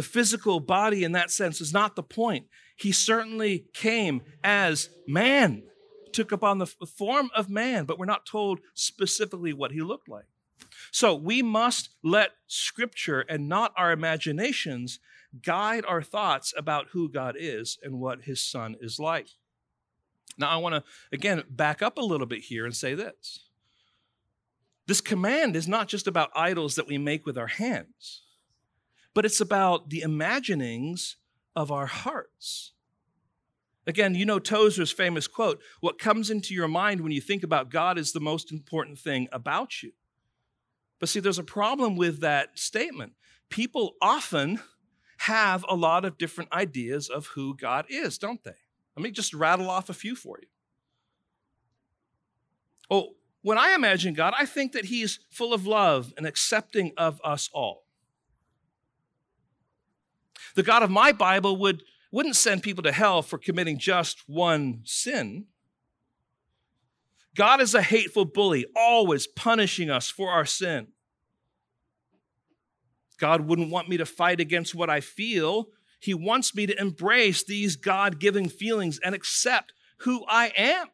[0.00, 2.46] The physical body, in that sense, is not the point.
[2.74, 5.64] He certainly came as man,
[6.14, 10.24] took upon the form of man, but we're not told specifically what he looked like.
[10.90, 15.00] So we must let Scripture and not our imaginations
[15.42, 19.28] guide our thoughts about who God is and what his Son is like.
[20.38, 23.40] Now, I want to, again, back up a little bit here and say this.
[24.86, 28.22] This command is not just about idols that we make with our hands
[29.14, 31.16] but it's about the imaginings
[31.56, 32.72] of our hearts.
[33.86, 37.70] Again, you know Tozer's famous quote what comes into your mind when you think about
[37.70, 39.92] God is the most important thing about you.
[40.98, 43.14] But see, there's a problem with that statement.
[43.48, 44.60] People often
[45.18, 48.54] have a lot of different ideas of who God is, don't they?
[48.96, 50.48] Let me just rattle off a few for you.
[52.90, 57.20] Oh, when I imagine God, I think that He's full of love and accepting of
[57.24, 57.84] us all.
[60.54, 64.80] The God of my Bible would, wouldn't send people to hell for committing just one
[64.84, 65.46] sin.
[67.36, 70.88] God is a hateful bully, always punishing us for our sin.
[73.18, 75.68] God wouldn't want me to fight against what I feel.
[76.00, 80.88] He wants me to embrace these God given feelings and accept who I am.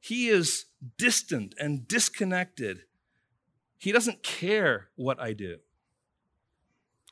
[0.00, 2.82] He is distant and disconnected.
[3.76, 5.58] He doesn't care what I do.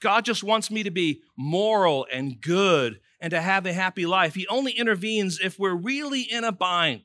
[0.04, 4.34] God just wants me to be moral and good and to have a happy life.
[4.34, 7.04] He only intervenes if we're really in a bind.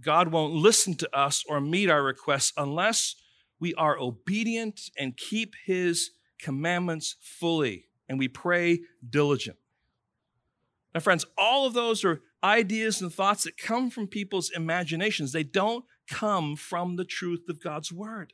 [0.00, 3.16] God won't listen to us or meet our requests unless
[3.60, 9.58] we are obedient and keep his commandments fully and we pray diligent.
[10.94, 15.32] Now, friends, all of those are ideas and thoughts that come from people's imaginations.
[15.32, 18.32] They don't come from the truth of God's word.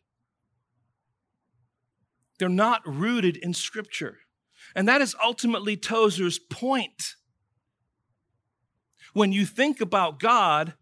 [2.43, 4.19] They're not rooted in Scripture.
[4.75, 7.15] And that is ultimately Tozer's point.
[9.13, 10.75] When you think about God,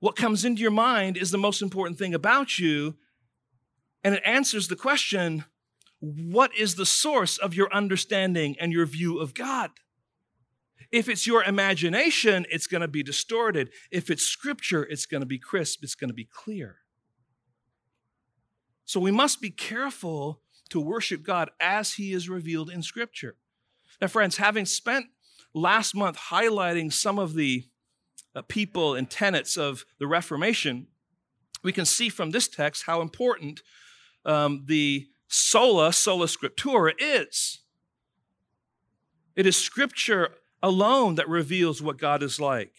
[0.00, 2.96] what comes into your mind is the most important thing about you.
[4.02, 5.44] And it answers the question
[6.00, 9.70] what is the source of your understanding and your view of God?
[10.90, 13.70] If it's your imagination, it's going to be distorted.
[13.92, 16.78] If it's scripture, it's going to be crisp, it's going to be clear.
[18.84, 23.36] So we must be careful to worship God as He is revealed in Scripture.
[24.00, 25.06] Now, friends, having spent
[25.54, 27.64] last month highlighting some of the
[28.34, 30.86] uh, people and tenets of the Reformation,
[31.62, 33.62] we can see from this text how important
[34.24, 37.60] um, the sola, sola scriptura is.
[39.36, 40.30] It is Scripture
[40.62, 42.72] alone that reveals what God is like.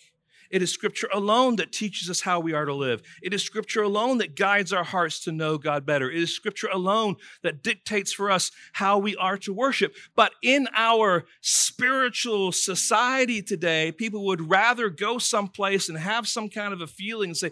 [0.53, 3.01] It is Scripture alone that teaches us how we are to live.
[3.23, 6.11] It is Scripture alone that guides our hearts to know God better.
[6.11, 9.95] It is Scripture alone that dictates for us how we are to worship.
[10.15, 16.71] But in our spiritual society today, people would rather go someplace and have some kind
[16.71, 17.49] of a feeling and say,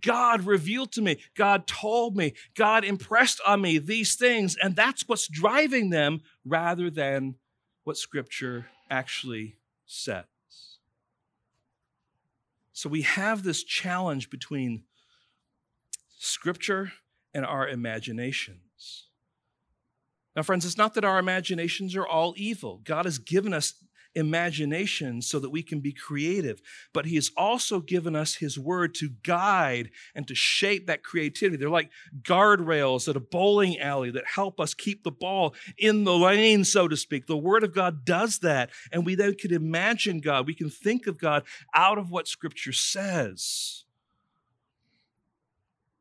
[0.00, 5.06] God revealed to me, God told me, God impressed on me these things, and that's
[5.06, 7.34] what's driving them rather than
[7.84, 10.24] what Scripture actually said.
[12.78, 14.84] So we have this challenge between
[16.16, 16.92] scripture
[17.34, 19.08] and our imaginations.
[20.36, 22.80] Now, friends, it's not that our imaginations are all evil.
[22.84, 23.74] God has given us
[24.14, 26.60] imagination so that we can be creative,
[26.92, 31.56] but He has also given us His Word to guide and to shape that creativity.
[31.56, 31.90] They're like
[32.22, 36.88] guardrails at a bowling alley that help us keep the ball in the lane, so
[36.88, 37.26] to speak.
[37.26, 40.46] The Word of God does that, and we then can imagine God.
[40.46, 41.44] We can think of God
[41.74, 43.84] out of what Scripture says.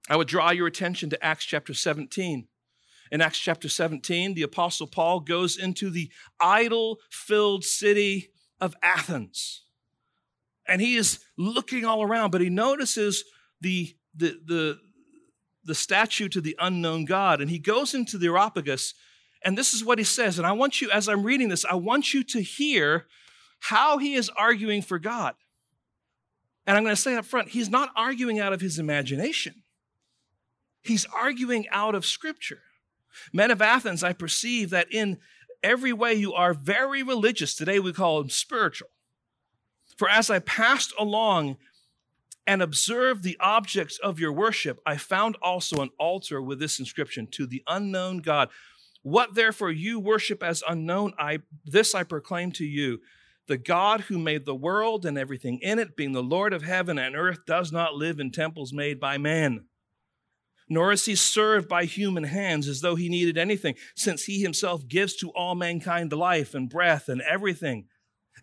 [0.10, 2.48] I would draw your attention to Acts chapter 17.
[3.12, 8.30] In Acts chapter 17, the Apostle Paul goes into the idol filled city
[8.60, 9.64] of Athens.
[10.68, 13.24] And he is looking all around, but he notices
[13.62, 14.80] the, the, the,
[15.64, 17.42] the statue to the unknown God.
[17.42, 18.94] And he goes into the Areopagus,
[19.44, 20.38] and this is what he says.
[20.38, 23.06] And I want you, as I'm reading this, I want you to hear
[23.60, 25.36] how he is arguing for God.
[26.66, 29.64] And I'm going to say up front, he's not arguing out of his imagination,
[30.84, 32.62] he's arguing out of Scripture.
[33.34, 35.18] Men of Athens, I perceive that in
[35.64, 37.56] every way you are very religious.
[37.56, 38.90] Today we call them spiritual.
[39.98, 41.58] For as I passed along
[42.46, 47.28] and observed the objects of your worship, I found also an altar with this inscription
[47.32, 48.50] to the unknown God.
[49.02, 53.00] What therefore you worship as unknown, I this I proclaim to you.
[53.48, 57.00] The God who made the world and everything in it, being the Lord of heaven
[57.00, 59.66] and earth, does not live in temples made by man
[60.70, 64.88] nor is he served by human hands as though he needed anything, since he himself
[64.88, 67.86] gives to all mankind life and breath and everything.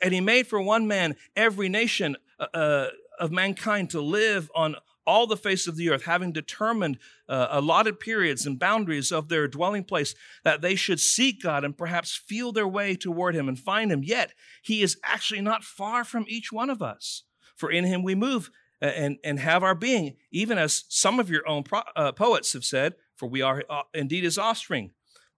[0.00, 4.76] And he made for one man every nation uh, uh, of mankind to live on
[5.06, 6.98] all the face of the earth, having determined
[7.28, 10.14] uh, allotted periods and boundaries of their dwelling place,
[10.44, 14.02] that they should seek God and perhaps feel their way toward him and find him.
[14.02, 17.24] Yet he is actually not far from each one of us.
[17.54, 18.50] For in him we move
[18.88, 22.64] and, and have our being, even as some of your own pro, uh, poets have
[22.64, 24.90] said, for we are uh, indeed his offspring.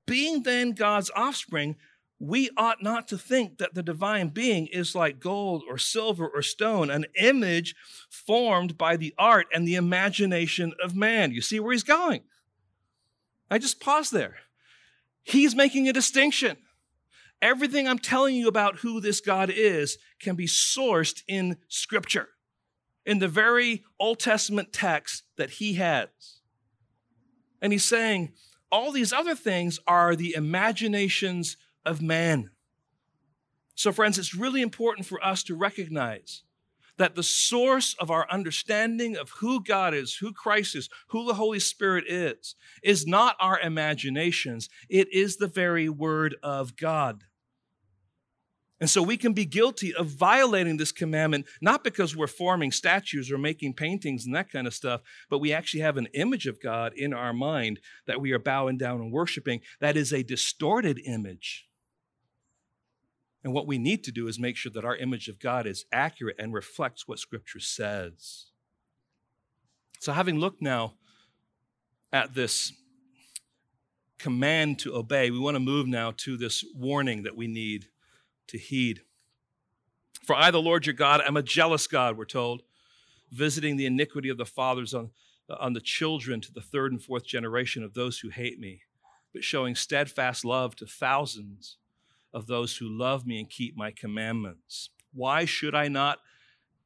[0.07, 1.77] Being then God's offspring,
[2.19, 6.43] we ought not to think that the divine being is like gold or silver or
[6.43, 7.75] stone, an image
[8.09, 11.33] formed by the art and the imagination of man.
[11.33, 12.23] You see where he's going?
[13.51, 14.37] I just pause there.
[15.23, 16.57] He's making a distinction.
[17.43, 22.29] Everything I'm telling you about who this God is can be sourced in Scripture
[23.07, 26.09] in the very Old Testament text that he has.
[27.63, 28.33] And he's saying,
[28.71, 32.51] all these other things are the imaginations of man.
[33.77, 36.43] So, friends, it's really important for us to recognize
[36.99, 41.35] that the source of our understanding of who God is, who Christ is, who the
[41.35, 44.69] Holy Spirit is, is not our imaginations.
[44.89, 47.25] It is the very Word of God.
[48.79, 53.33] And so we can be guilty of violating this commandment, not because we're forming statues
[53.33, 55.01] or making paintings and that kind of stuff,
[55.31, 58.77] but we actually have an image of God in our mind that we are bowing
[58.77, 59.63] down and worshiping.
[59.81, 61.67] That is a distorted image.
[63.43, 65.87] And what we need to do is make sure that our image of God is
[65.91, 68.47] accurate and reflects what Scripture says.
[70.01, 70.95] So, having looked now
[72.13, 72.73] at this
[74.19, 77.87] command to obey, we want to move now to this warning that we need
[78.49, 79.01] to heed.
[80.25, 82.63] For I, the Lord your God, am a jealous God, we're told,
[83.31, 85.11] visiting the iniquity of the fathers on,
[85.49, 88.83] on the children to the third and fourth generation of those who hate me,
[89.33, 91.77] but showing steadfast love to thousands
[92.33, 94.91] of those who love me and keep my commandments.
[95.13, 96.19] Why should I not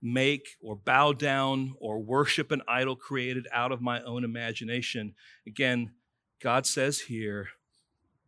[0.02, 5.14] make or bow down or worship an idol created out of my own imagination?
[5.46, 5.92] Again,
[6.40, 7.48] God says here,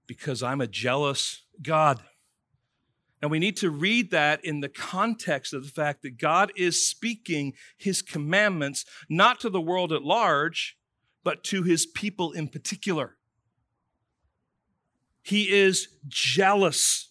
[0.07, 2.03] because I'm a jealous God.
[3.23, 6.89] And we need to read that in the context of the fact that God is
[6.89, 10.77] speaking his commandments not to the world at large,
[11.23, 13.17] but to his people in particular.
[15.23, 17.11] He is jealous.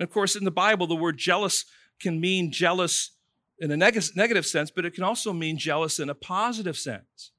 [0.00, 1.64] And of course, in the Bible, the word jealous
[2.00, 3.12] can mean jealous
[3.60, 7.30] in a neg- negative sense, but it can also mean jealous in a positive sense.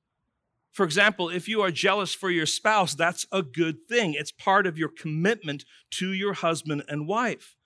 [0.72, 4.14] For example, if you are jealous for your spouse, that's a good thing.
[4.14, 7.58] It's part of your commitment to your husband and wife.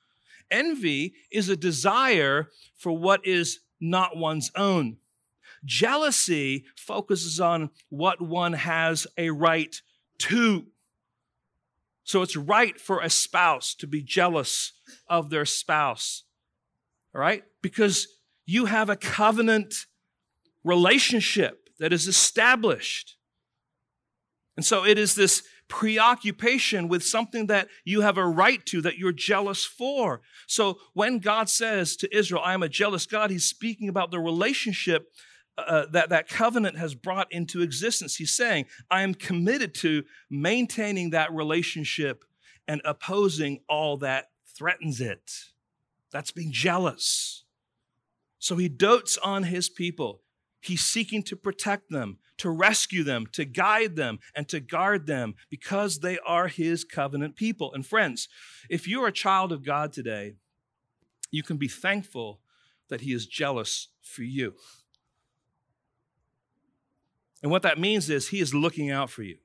[0.50, 4.98] Envy is a desire for what is not one's own.
[5.66, 9.76] Jealousy focuses on what one has a right
[10.20, 10.68] to.
[12.04, 14.74] So it's right for a spouse to be jealous
[15.10, 16.24] of their spouse.
[17.14, 17.44] All right?
[17.62, 18.08] Because
[18.46, 19.88] you have a covenant
[20.64, 23.17] relationship that is established.
[24.58, 28.98] And so it is this preoccupation with something that you have a right to, that
[28.98, 30.22] you're jealous for.
[30.48, 34.20] So when God says to Israel, I am a jealous God, he's speaking about the
[34.20, 35.12] relationship
[35.58, 38.16] uh, that that covenant has brought into existence.
[38.16, 42.24] He's saying, I am committed to maintaining that relationship
[42.68, 45.32] and opposing all that threatens it.
[46.12, 47.44] That's being jealous.
[48.40, 50.22] So he dotes on his people.
[50.60, 55.36] He's seeking to protect them, to rescue them, to guide them, and to guard them
[55.50, 57.74] because they are his covenant people.
[57.74, 58.28] And friends,
[58.70, 60.36] if you're a child of God today,
[61.32, 62.42] you can be thankful
[62.90, 64.56] that he is jealous for you.
[67.44, 69.38] And what that means is he is looking out for you.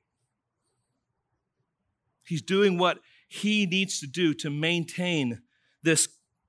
[2.24, 2.98] He's doing what
[3.28, 5.42] he needs to do to maintain
[5.82, 6.08] this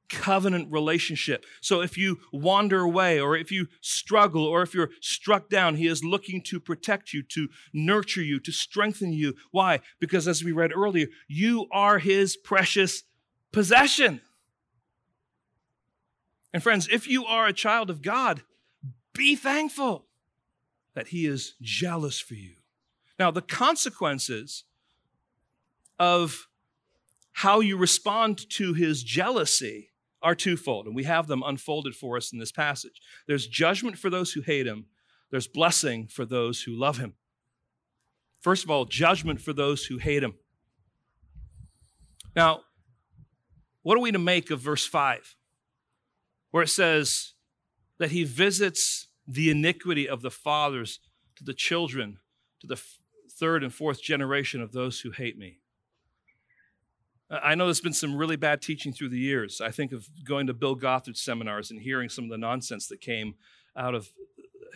[0.10, 1.46] covenant relationship.
[1.62, 5.88] So if you wander away, or if you struggle, or if you're struck down, He
[5.88, 9.34] is looking to protect you, to nurture you, to strengthen you.
[9.52, 9.80] Why?
[10.00, 13.04] Because as we read earlier, you are His precious
[13.52, 14.22] possession.
[16.54, 18.44] And friends, if you are a child of God,
[19.14, 20.06] be thankful
[20.94, 22.56] that He is jealous for you.
[23.18, 24.64] Now, the consequences
[25.98, 26.48] of
[27.38, 29.90] how you respond to His jealousy
[30.24, 33.02] are twofold, and we have them unfolded for us in this passage.
[33.28, 34.86] There's judgment for those who hate him,
[35.30, 37.16] there's blessing for those who love him.
[38.40, 40.36] First of all, judgment for those who hate him.
[42.36, 42.62] Now,
[43.84, 45.36] what are we to make of verse 5,
[46.52, 47.34] where it says
[47.98, 51.00] that he visits the iniquity of the fathers
[51.36, 52.20] to the children,
[52.62, 52.82] to the
[53.30, 55.60] third and fourth generation of those who hate me?
[57.42, 59.62] I know there's been some really bad teaching through the years.
[59.62, 63.02] I think of going to Bill Gothard's seminars and hearing some of the nonsense that
[63.02, 63.36] came
[63.76, 64.10] out of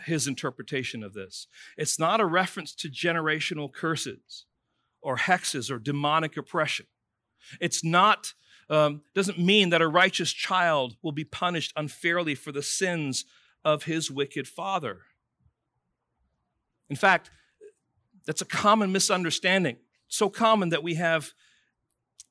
[0.06, 1.48] his interpretation of this.
[1.78, 4.46] It's not a reference to generational curses
[5.02, 6.88] or hexes or demonic oppression.
[7.60, 8.34] It's not,
[8.70, 13.26] um, doesn't mean that a righteous child will be punished unfairly for the sins
[13.64, 15.02] of his wicked father.
[16.90, 17.30] In fact,
[18.26, 19.78] that's a common misunderstanding.
[20.08, 21.34] So common that we have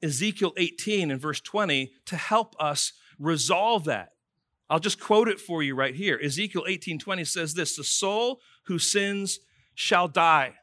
[0.07, 4.13] Ezekiel 18 and verse 20 to help us resolve that.
[4.71, 6.19] I'll just quote it for you right here.
[6.23, 9.41] Ezekiel 18:20 says this, "The soul who sins
[9.75, 10.59] shall die.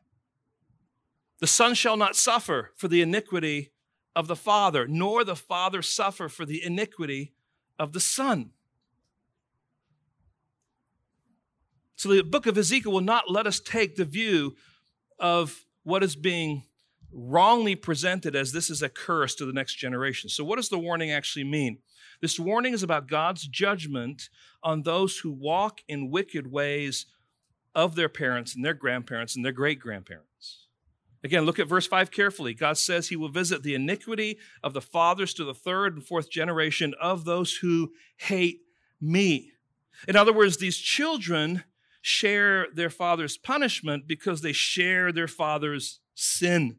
[1.39, 3.71] The son shall not suffer for the iniquity
[4.15, 7.33] of the father, nor the father suffer for the iniquity
[7.77, 8.53] of the son."
[11.95, 14.57] So the book of Ezekiel will not let us take the view
[15.19, 16.65] of what is being
[17.14, 20.30] wrongly presented as this is a curse to the next generation.
[20.30, 21.80] So, what does the warning actually mean?
[22.22, 24.30] This warning is about God's judgment
[24.64, 27.05] on those who walk in wicked ways
[27.76, 30.68] of their parents and their grandparents and their great grandparents.
[31.24, 32.53] Again, look at verse 5 carefully.
[32.53, 36.30] God says he will visit the iniquity of the fathers to the third and fourth
[36.30, 38.59] generation of those who hate
[38.99, 39.51] me.
[40.07, 41.64] In other words, these children
[42.01, 46.78] share their father's punishment because they share their father's sin.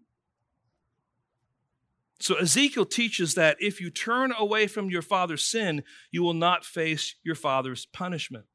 [2.21, 6.65] So Ezekiel teaches that if you turn away from your father's sin, you will not
[6.65, 8.47] face your father's punishment.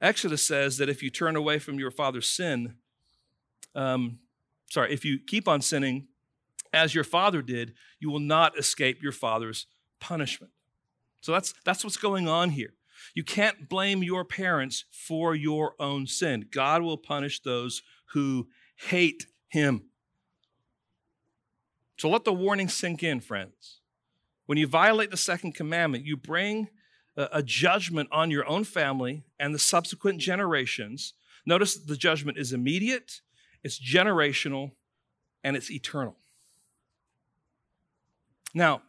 [0.00, 2.74] Exodus says that if you turn away from your father's sin,
[3.74, 4.18] um,
[4.70, 6.08] sorry, if you keep on sinning
[6.72, 9.66] as your father did, you will not escape your father's
[10.00, 10.52] punishment.
[11.20, 12.74] So that's, that's what's going on here.
[13.14, 16.46] You can't blame your parents for your own sin.
[16.50, 19.84] God will punish those who hate him.
[21.96, 23.80] So let the warning sink in, friends.
[24.46, 26.68] When you violate the second commandment, you bring
[27.16, 31.14] a judgment on your own family and the subsequent generations.
[31.46, 33.20] Notice the judgment is immediate,
[33.62, 34.72] it's generational,
[35.44, 36.16] and it's eternal.
[38.52, 38.82] Now,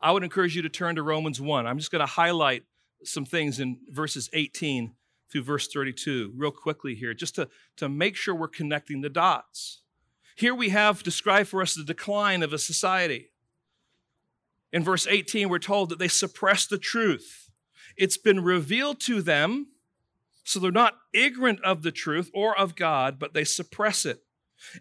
[0.00, 1.66] I would encourage you to turn to Romans 1.
[1.66, 2.64] I'm just going to highlight
[3.04, 4.92] some things in verses 18
[5.30, 9.80] through verse 32 real quickly here, just to, to make sure we're connecting the dots.
[10.34, 13.30] Here we have described for us the decline of a society.
[14.72, 17.50] In verse 18, we're told that they suppress the truth.
[17.96, 19.68] It's been revealed to them,
[20.42, 24.24] so they're not ignorant of the truth or of God, but they suppress it.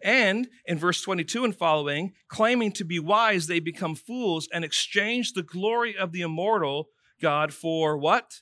[0.02, 5.34] And in verse 22 and following, claiming to be wise, they become fools and exchange
[5.34, 6.90] the glory of the immortal
[7.22, 8.42] God for what?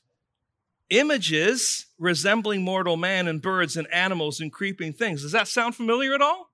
[0.90, 5.24] Images resembling mortal man and birds and animals and creeping things.
[5.24, 6.51] Does that sound familiar at all?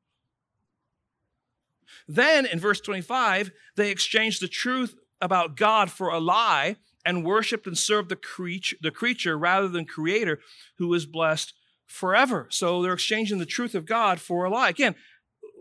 [2.07, 7.67] Then in verse 25, they exchanged the truth about God for a lie and worshiped
[7.67, 10.39] and served the creature, the creature rather than creator
[10.77, 11.53] who is blessed
[11.85, 12.47] forever.
[12.49, 14.69] So they're exchanging the truth of God for a lie.
[14.69, 14.95] Again,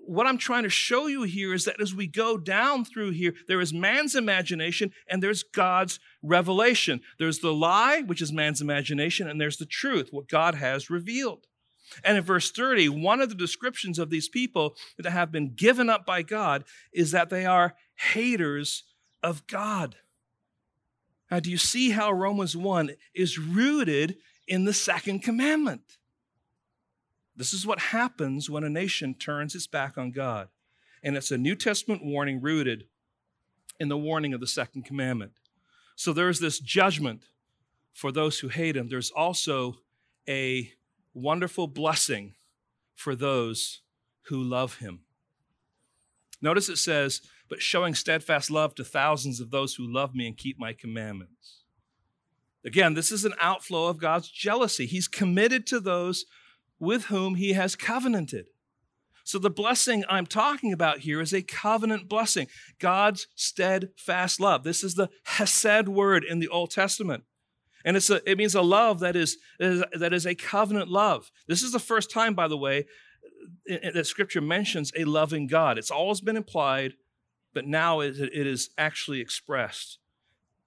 [0.07, 3.34] what I'm trying to show you here is that as we go down through here,
[3.49, 7.01] there is man's imagination and there's God's revelation.
[7.18, 11.47] There's the lie, which is man's imagination, and there's the truth, what God has revealed.
[12.05, 15.89] And in verse 30, one of the descriptions of these people that have been given
[15.89, 18.84] up by God is that they are haters
[19.22, 19.97] of God.
[21.30, 24.16] Now, do you see how Romans 1 is rooted
[24.47, 25.99] in the second commandment?
[27.34, 30.49] This is what happens when a nation turns its back on God.
[31.03, 32.84] And it's a New Testament warning rooted
[33.78, 35.32] in the warning of the second commandment.
[35.97, 37.24] So there's this judgment
[37.93, 38.89] for those who hate him.
[38.89, 39.78] There's also
[40.28, 40.72] a
[41.16, 42.34] wonderful blessing
[42.94, 43.80] for those
[44.28, 45.00] who love him.
[46.42, 50.36] Notice it says, but showing steadfast love to thousands of those who love me and
[50.36, 51.62] keep my commandments.
[52.64, 54.86] Again, this is an outflow of God's jealousy.
[54.86, 56.26] He's committed to those
[56.78, 58.48] with whom he has covenanted.
[59.24, 62.46] So, the blessing I'm talking about here is a covenant blessing,
[62.78, 64.62] God's steadfast love.
[64.62, 67.24] This is the Hesed word in the Old Testament.
[67.87, 71.30] And it's a, it means a love that is, that is a covenant love.
[71.47, 72.87] This is the first time, by the way,
[73.66, 75.78] that Scripture mentions a loving God.
[75.78, 76.95] It's always been implied,
[77.55, 79.99] but now it is actually expressed.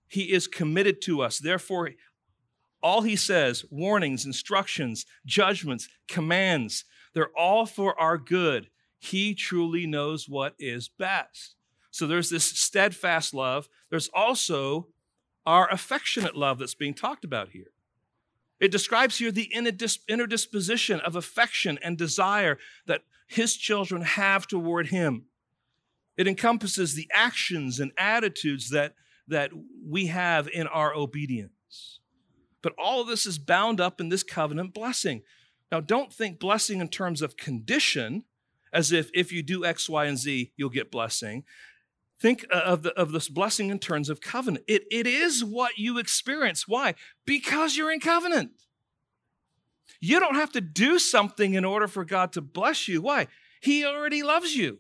[0.07, 1.37] He is committed to us.
[1.37, 1.91] Therefore,
[2.81, 8.69] all he says, warnings, instructions, judgments, commands, they're all for our good.
[8.97, 11.55] He truly knows what is best.
[11.91, 13.67] So there's this steadfast love.
[13.89, 14.87] There's also
[15.45, 17.71] our affectionate love that's being talked about here.
[18.59, 24.87] It describes here the inner disposition of affection and desire that his children have toward
[24.87, 25.25] him.
[26.17, 28.95] It encompasses the actions and attitudes that,
[29.27, 29.51] that
[29.87, 31.99] we have in our obedience.
[32.61, 35.21] But all of this is bound up in this covenant blessing.
[35.71, 38.25] Now, don't think blessing in terms of condition,
[38.73, 41.45] as if if you do X, Y, and Z, you'll get blessing.
[42.19, 44.65] Think uh, of, the, of this blessing in terms of covenant.
[44.67, 46.67] It, it is what you experience.
[46.67, 46.95] Why?
[47.25, 48.51] Because you're in covenant.
[50.01, 53.01] You don't have to do something in order for God to bless you.
[53.01, 53.27] Why?
[53.61, 54.79] He already loves you.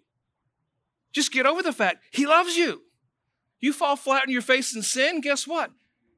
[1.11, 2.81] Just get over the fact He loves you.
[3.59, 5.71] You fall flat on your face in sin, guess what?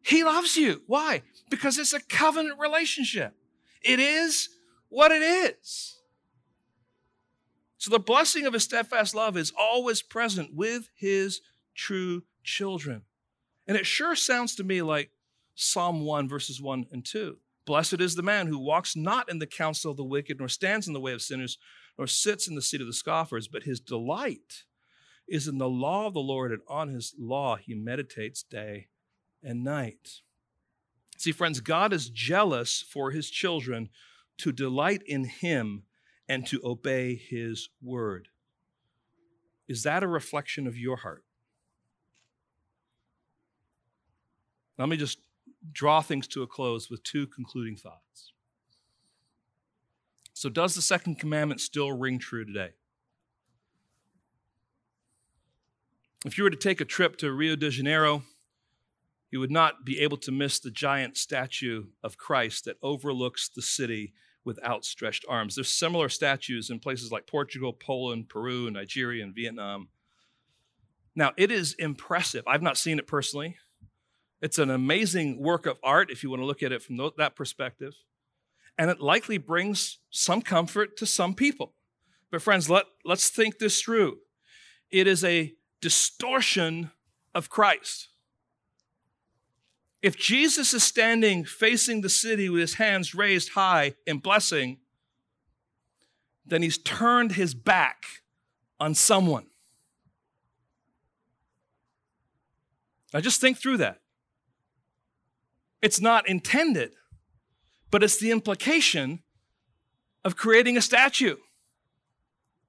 [0.03, 0.81] He loves you.
[0.87, 1.21] Why?
[1.49, 3.33] Because it's a covenant relationship.
[3.83, 4.49] It is
[4.89, 6.00] what it is.
[7.81, 11.41] So the blessing of his steadfast love is always present with his
[11.73, 13.01] true children.
[13.67, 15.09] And it sure sounds to me like
[15.55, 17.37] Psalm 1, verses 1 and 2.
[17.65, 20.85] Blessed is the man who walks not in the counsel of the wicked, nor stands
[20.85, 21.57] in the way of sinners,
[21.97, 24.65] nor sits in the seat of the scoffers, but his delight
[25.27, 28.89] is in the law of the Lord, and on his law he meditates day
[29.41, 30.21] and night.
[31.17, 33.89] See, friends, God is jealous for his children
[34.37, 35.85] to delight in him
[36.31, 38.29] and to obey his word.
[39.67, 41.25] Is that a reflection of your heart?
[44.77, 45.19] Let me just
[45.73, 48.31] draw things to a close with two concluding thoughts.
[50.33, 52.71] So, does the second commandment still ring true today?
[56.25, 58.23] If you were to take a trip to Rio de Janeiro,
[59.31, 63.61] you would not be able to miss the giant statue of Christ that overlooks the
[63.61, 64.13] city
[64.43, 65.55] with outstretched arms.
[65.55, 69.89] There's similar statues in places like Portugal, Poland, Peru, Nigeria, and Vietnam.
[71.15, 72.43] Now, it is impressive.
[72.47, 73.57] I've not seen it personally.
[74.41, 77.35] It's an amazing work of art if you want to look at it from that
[77.35, 77.93] perspective.
[78.77, 81.73] And it likely brings some comfort to some people.
[82.31, 84.19] But, friends, let, let's think this through.
[84.89, 86.91] It is a distortion
[87.35, 88.09] of Christ.
[90.01, 94.79] If Jesus is standing facing the city with his hands raised high in blessing,
[96.45, 98.03] then he's turned his back
[98.79, 99.45] on someone.
[103.13, 103.99] Now just think through that.
[105.81, 106.93] It's not intended,
[107.91, 109.21] but it's the implication
[110.23, 111.35] of creating a statue.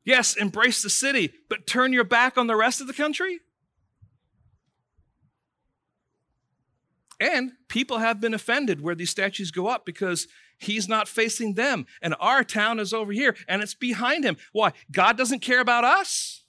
[0.04, 3.40] Yes, embrace the city, but turn your back on the rest of the country?
[7.22, 10.26] And people have been offended where these statues go up because
[10.58, 11.86] he's not facing them.
[12.02, 14.36] And our town is over here and it's behind him.
[14.50, 14.72] Why?
[14.90, 16.42] God doesn't care about us?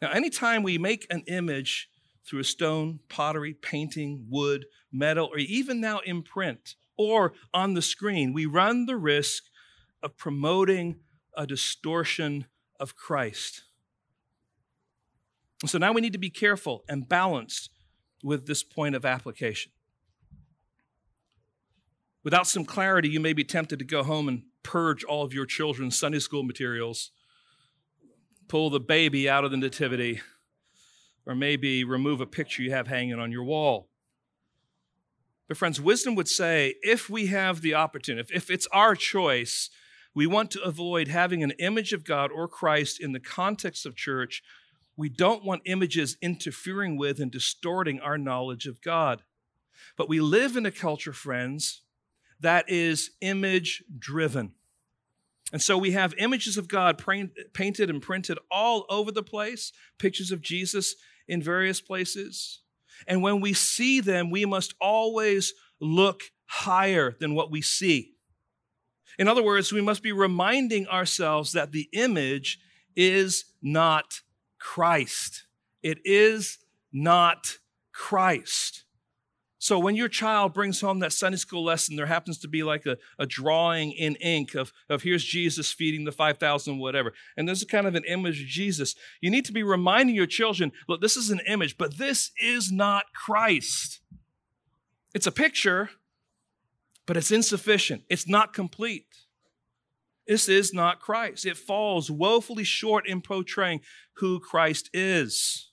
[0.00, 1.90] Now, anytime we make an image
[2.24, 7.82] through a stone, pottery, painting, wood, metal, or even now in print or on the
[7.82, 9.42] screen, we run the risk
[10.00, 11.00] of promoting
[11.36, 12.46] a distortion
[12.78, 13.64] of Christ.
[15.66, 17.68] So now we need to be careful and balanced
[18.22, 19.72] with this point of application.
[22.22, 25.46] Without some clarity, you may be tempted to go home and purge all of your
[25.46, 27.12] children's Sunday school materials,
[28.46, 30.20] pull the baby out of the nativity,
[31.26, 33.88] or maybe remove a picture you have hanging on your wall.
[35.48, 39.70] But, friends, wisdom would say if we have the opportunity, if, if it's our choice,
[40.14, 43.96] we want to avoid having an image of God or Christ in the context of
[43.96, 44.42] church
[45.00, 49.22] We don't want images interfering with and distorting our knowledge of God.
[49.96, 51.80] But we live in a culture, friends,
[52.40, 54.52] that is image driven.
[55.54, 57.02] And so we have images of God
[57.54, 60.96] painted and printed all over the place, pictures of Jesus
[61.26, 62.60] in various places.
[63.08, 68.12] And when we see them, we must always look higher than what we see.
[69.18, 72.60] In other words, we must be reminding ourselves that the image
[72.94, 74.20] is not
[74.60, 75.46] Christ.
[75.82, 76.58] It is
[76.92, 77.58] not
[77.92, 78.84] Christ.
[79.62, 82.86] So when your child brings home that Sunday school lesson, there happens to be like
[82.86, 87.12] a, a drawing in ink of, of here's Jesus feeding the 5,000, whatever.
[87.36, 88.94] And there's a kind of an image of Jesus.
[89.20, 92.72] You need to be reminding your children, look, this is an image, but this is
[92.72, 94.00] not Christ.
[95.14, 95.90] It's a picture,
[97.04, 98.04] but it's insufficient.
[98.08, 99.08] It's not complete.
[100.30, 101.44] This is not Christ.
[101.44, 103.80] It falls woefully short in portraying
[104.18, 105.70] who Christ is.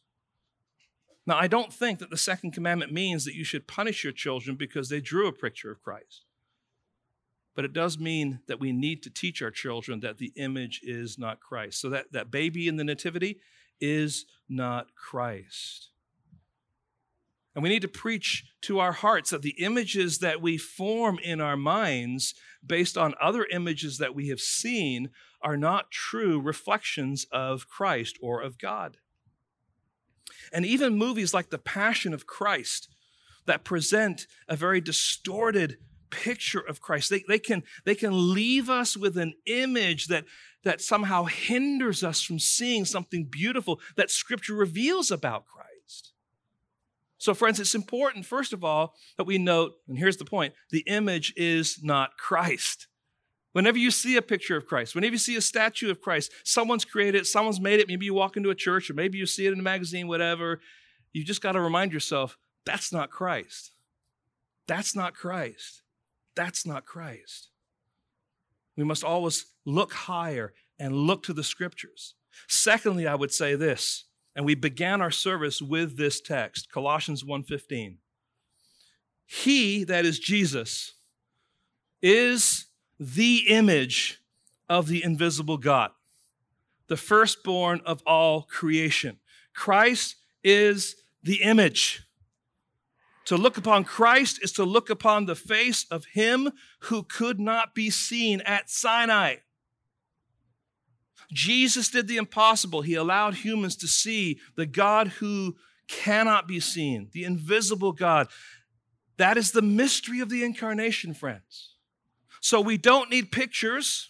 [1.28, 4.55] Now, I don't think that the second commandment means that you should punish your children
[4.55, 6.26] because they drew a picture of Christ.
[7.55, 11.20] But it does mean that we need to teach our children that the image is
[11.20, 11.80] not Christ.
[11.80, 13.38] So that, that baby in the nativity
[13.80, 15.91] is not Christ.
[17.58, 21.41] And we need to preach to our hearts that the images that we form in
[21.41, 25.10] our minds based on other images that we have seen
[25.41, 28.97] are not true reflections of Christ or of God.
[30.53, 32.89] And even movies like The Passion of Christ
[33.47, 35.78] that present a very distorted
[36.12, 40.26] picture of Christ, they, they, can, they can leave us with an image that,
[40.64, 45.68] that somehow hinders us from seeing something beautiful that Scripture reveals about Christ.
[47.18, 50.84] So, friends, it's important, first of all, that we note, and here's the point the
[50.88, 52.88] image is not Christ.
[53.53, 56.86] Whenever you see a picture of Christ, whenever you see a statue of Christ, someone's
[56.86, 59.47] created it, someone's made it, maybe you walk into a church or maybe you see
[59.47, 60.59] it in a magazine, whatever,
[61.11, 63.72] you just got to remind yourself that's not Christ.
[64.68, 65.82] That's not Christ.
[66.36, 67.49] That's not Christ.
[68.76, 72.13] We must always look higher and look to the scriptures.
[72.47, 74.03] Secondly, I would say this,
[74.38, 77.97] and we began our service with this text, Colossians 1:15.
[79.25, 80.93] He, that is Jesus,
[82.03, 82.67] is
[82.99, 84.21] the image
[84.69, 85.91] of the invisible God,
[86.85, 89.19] the firstborn of all creation.
[89.55, 92.03] Christ is the image.
[93.25, 97.73] To look upon Christ is to look upon the face of him who could not
[97.73, 99.38] be seen at Sinai.
[101.32, 102.82] Jesus did the impossible.
[102.82, 105.55] He allowed humans to see the God who
[105.88, 108.28] cannot be seen, the invisible God.
[109.17, 111.75] That is the mystery of the incarnation, friends.
[112.39, 114.09] So we don't need pictures.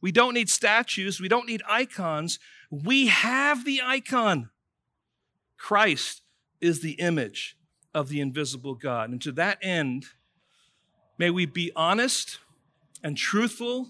[0.00, 1.20] We don't need statues.
[1.20, 2.38] We don't need icons.
[2.70, 4.50] We have the icon.
[5.58, 6.22] Christ
[6.60, 7.56] is the image
[7.94, 9.10] of the invisible God.
[9.10, 10.06] And to that end,
[11.18, 12.38] may we be honest
[13.02, 13.88] and truthful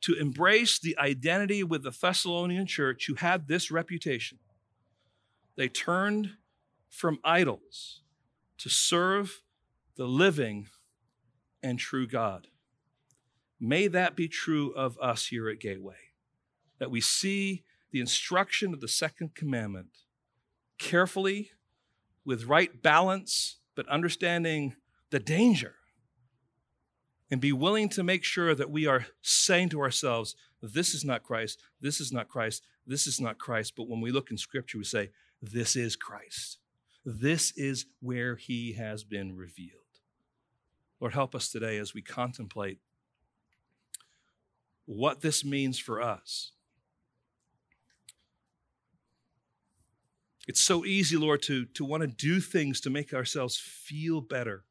[0.00, 4.38] to embrace the identity with the Thessalonian church who had this reputation.
[5.56, 6.30] They turned
[6.88, 8.00] from idols
[8.58, 9.42] to serve
[9.96, 10.68] the living
[11.62, 12.46] and true God.
[13.60, 15.96] May that be true of us here at Gateway,
[16.78, 19.88] that we see the instruction of the second commandment
[20.78, 21.50] carefully,
[22.24, 24.76] with right balance, but understanding
[25.10, 25.74] the danger,
[27.30, 31.22] and be willing to make sure that we are saying to ourselves, This is not
[31.22, 33.74] Christ, this is not Christ, this is not Christ.
[33.76, 35.10] But when we look in Scripture, we say,
[35.42, 36.58] This is Christ.
[37.04, 39.82] This is where he has been revealed.
[41.00, 42.80] Lord, help us today as we contemplate
[44.86, 46.52] what this means for us.
[50.48, 54.64] It's so easy, Lord, to, to want to do things to make ourselves feel better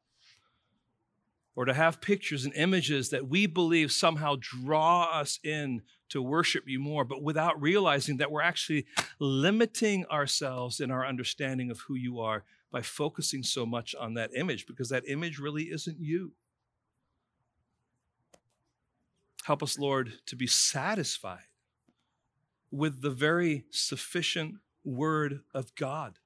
[1.58, 6.68] or to have pictures and images that we believe somehow draw us in to worship
[6.68, 8.86] you more, but without realizing that we're actually
[9.18, 14.30] limiting ourselves in our understanding of who you are by focusing so much on that
[14.36, 16.30] image because that image really isn't you.
[19.42, 21.48] Help us, Lord, to be satisfied
[22.70, 26.20] with the very sufficient Word of God.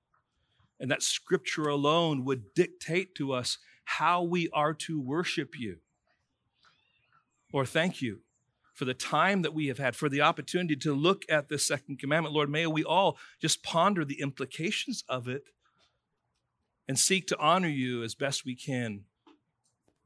[0.78, 5.78] And that Scripture alone would dictate to us how we are to worship you.
[7.53, 8.20] Or thank you
[8.72, 11.99] for the time that we have had, for the opportunity to look at this second
[11.99, 12.35] commandment.
[12.35, 15.45] Lord, may we all just ponder the implications of it
[16.89, 19.03] and seek to honor you as best we can.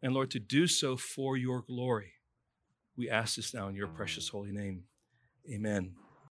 [0.02, 2.12] And Lord, to do so for your glory.
[2.96, 4.84] We ask this now in your precious holy name.
[5.50, 6.05] Amen.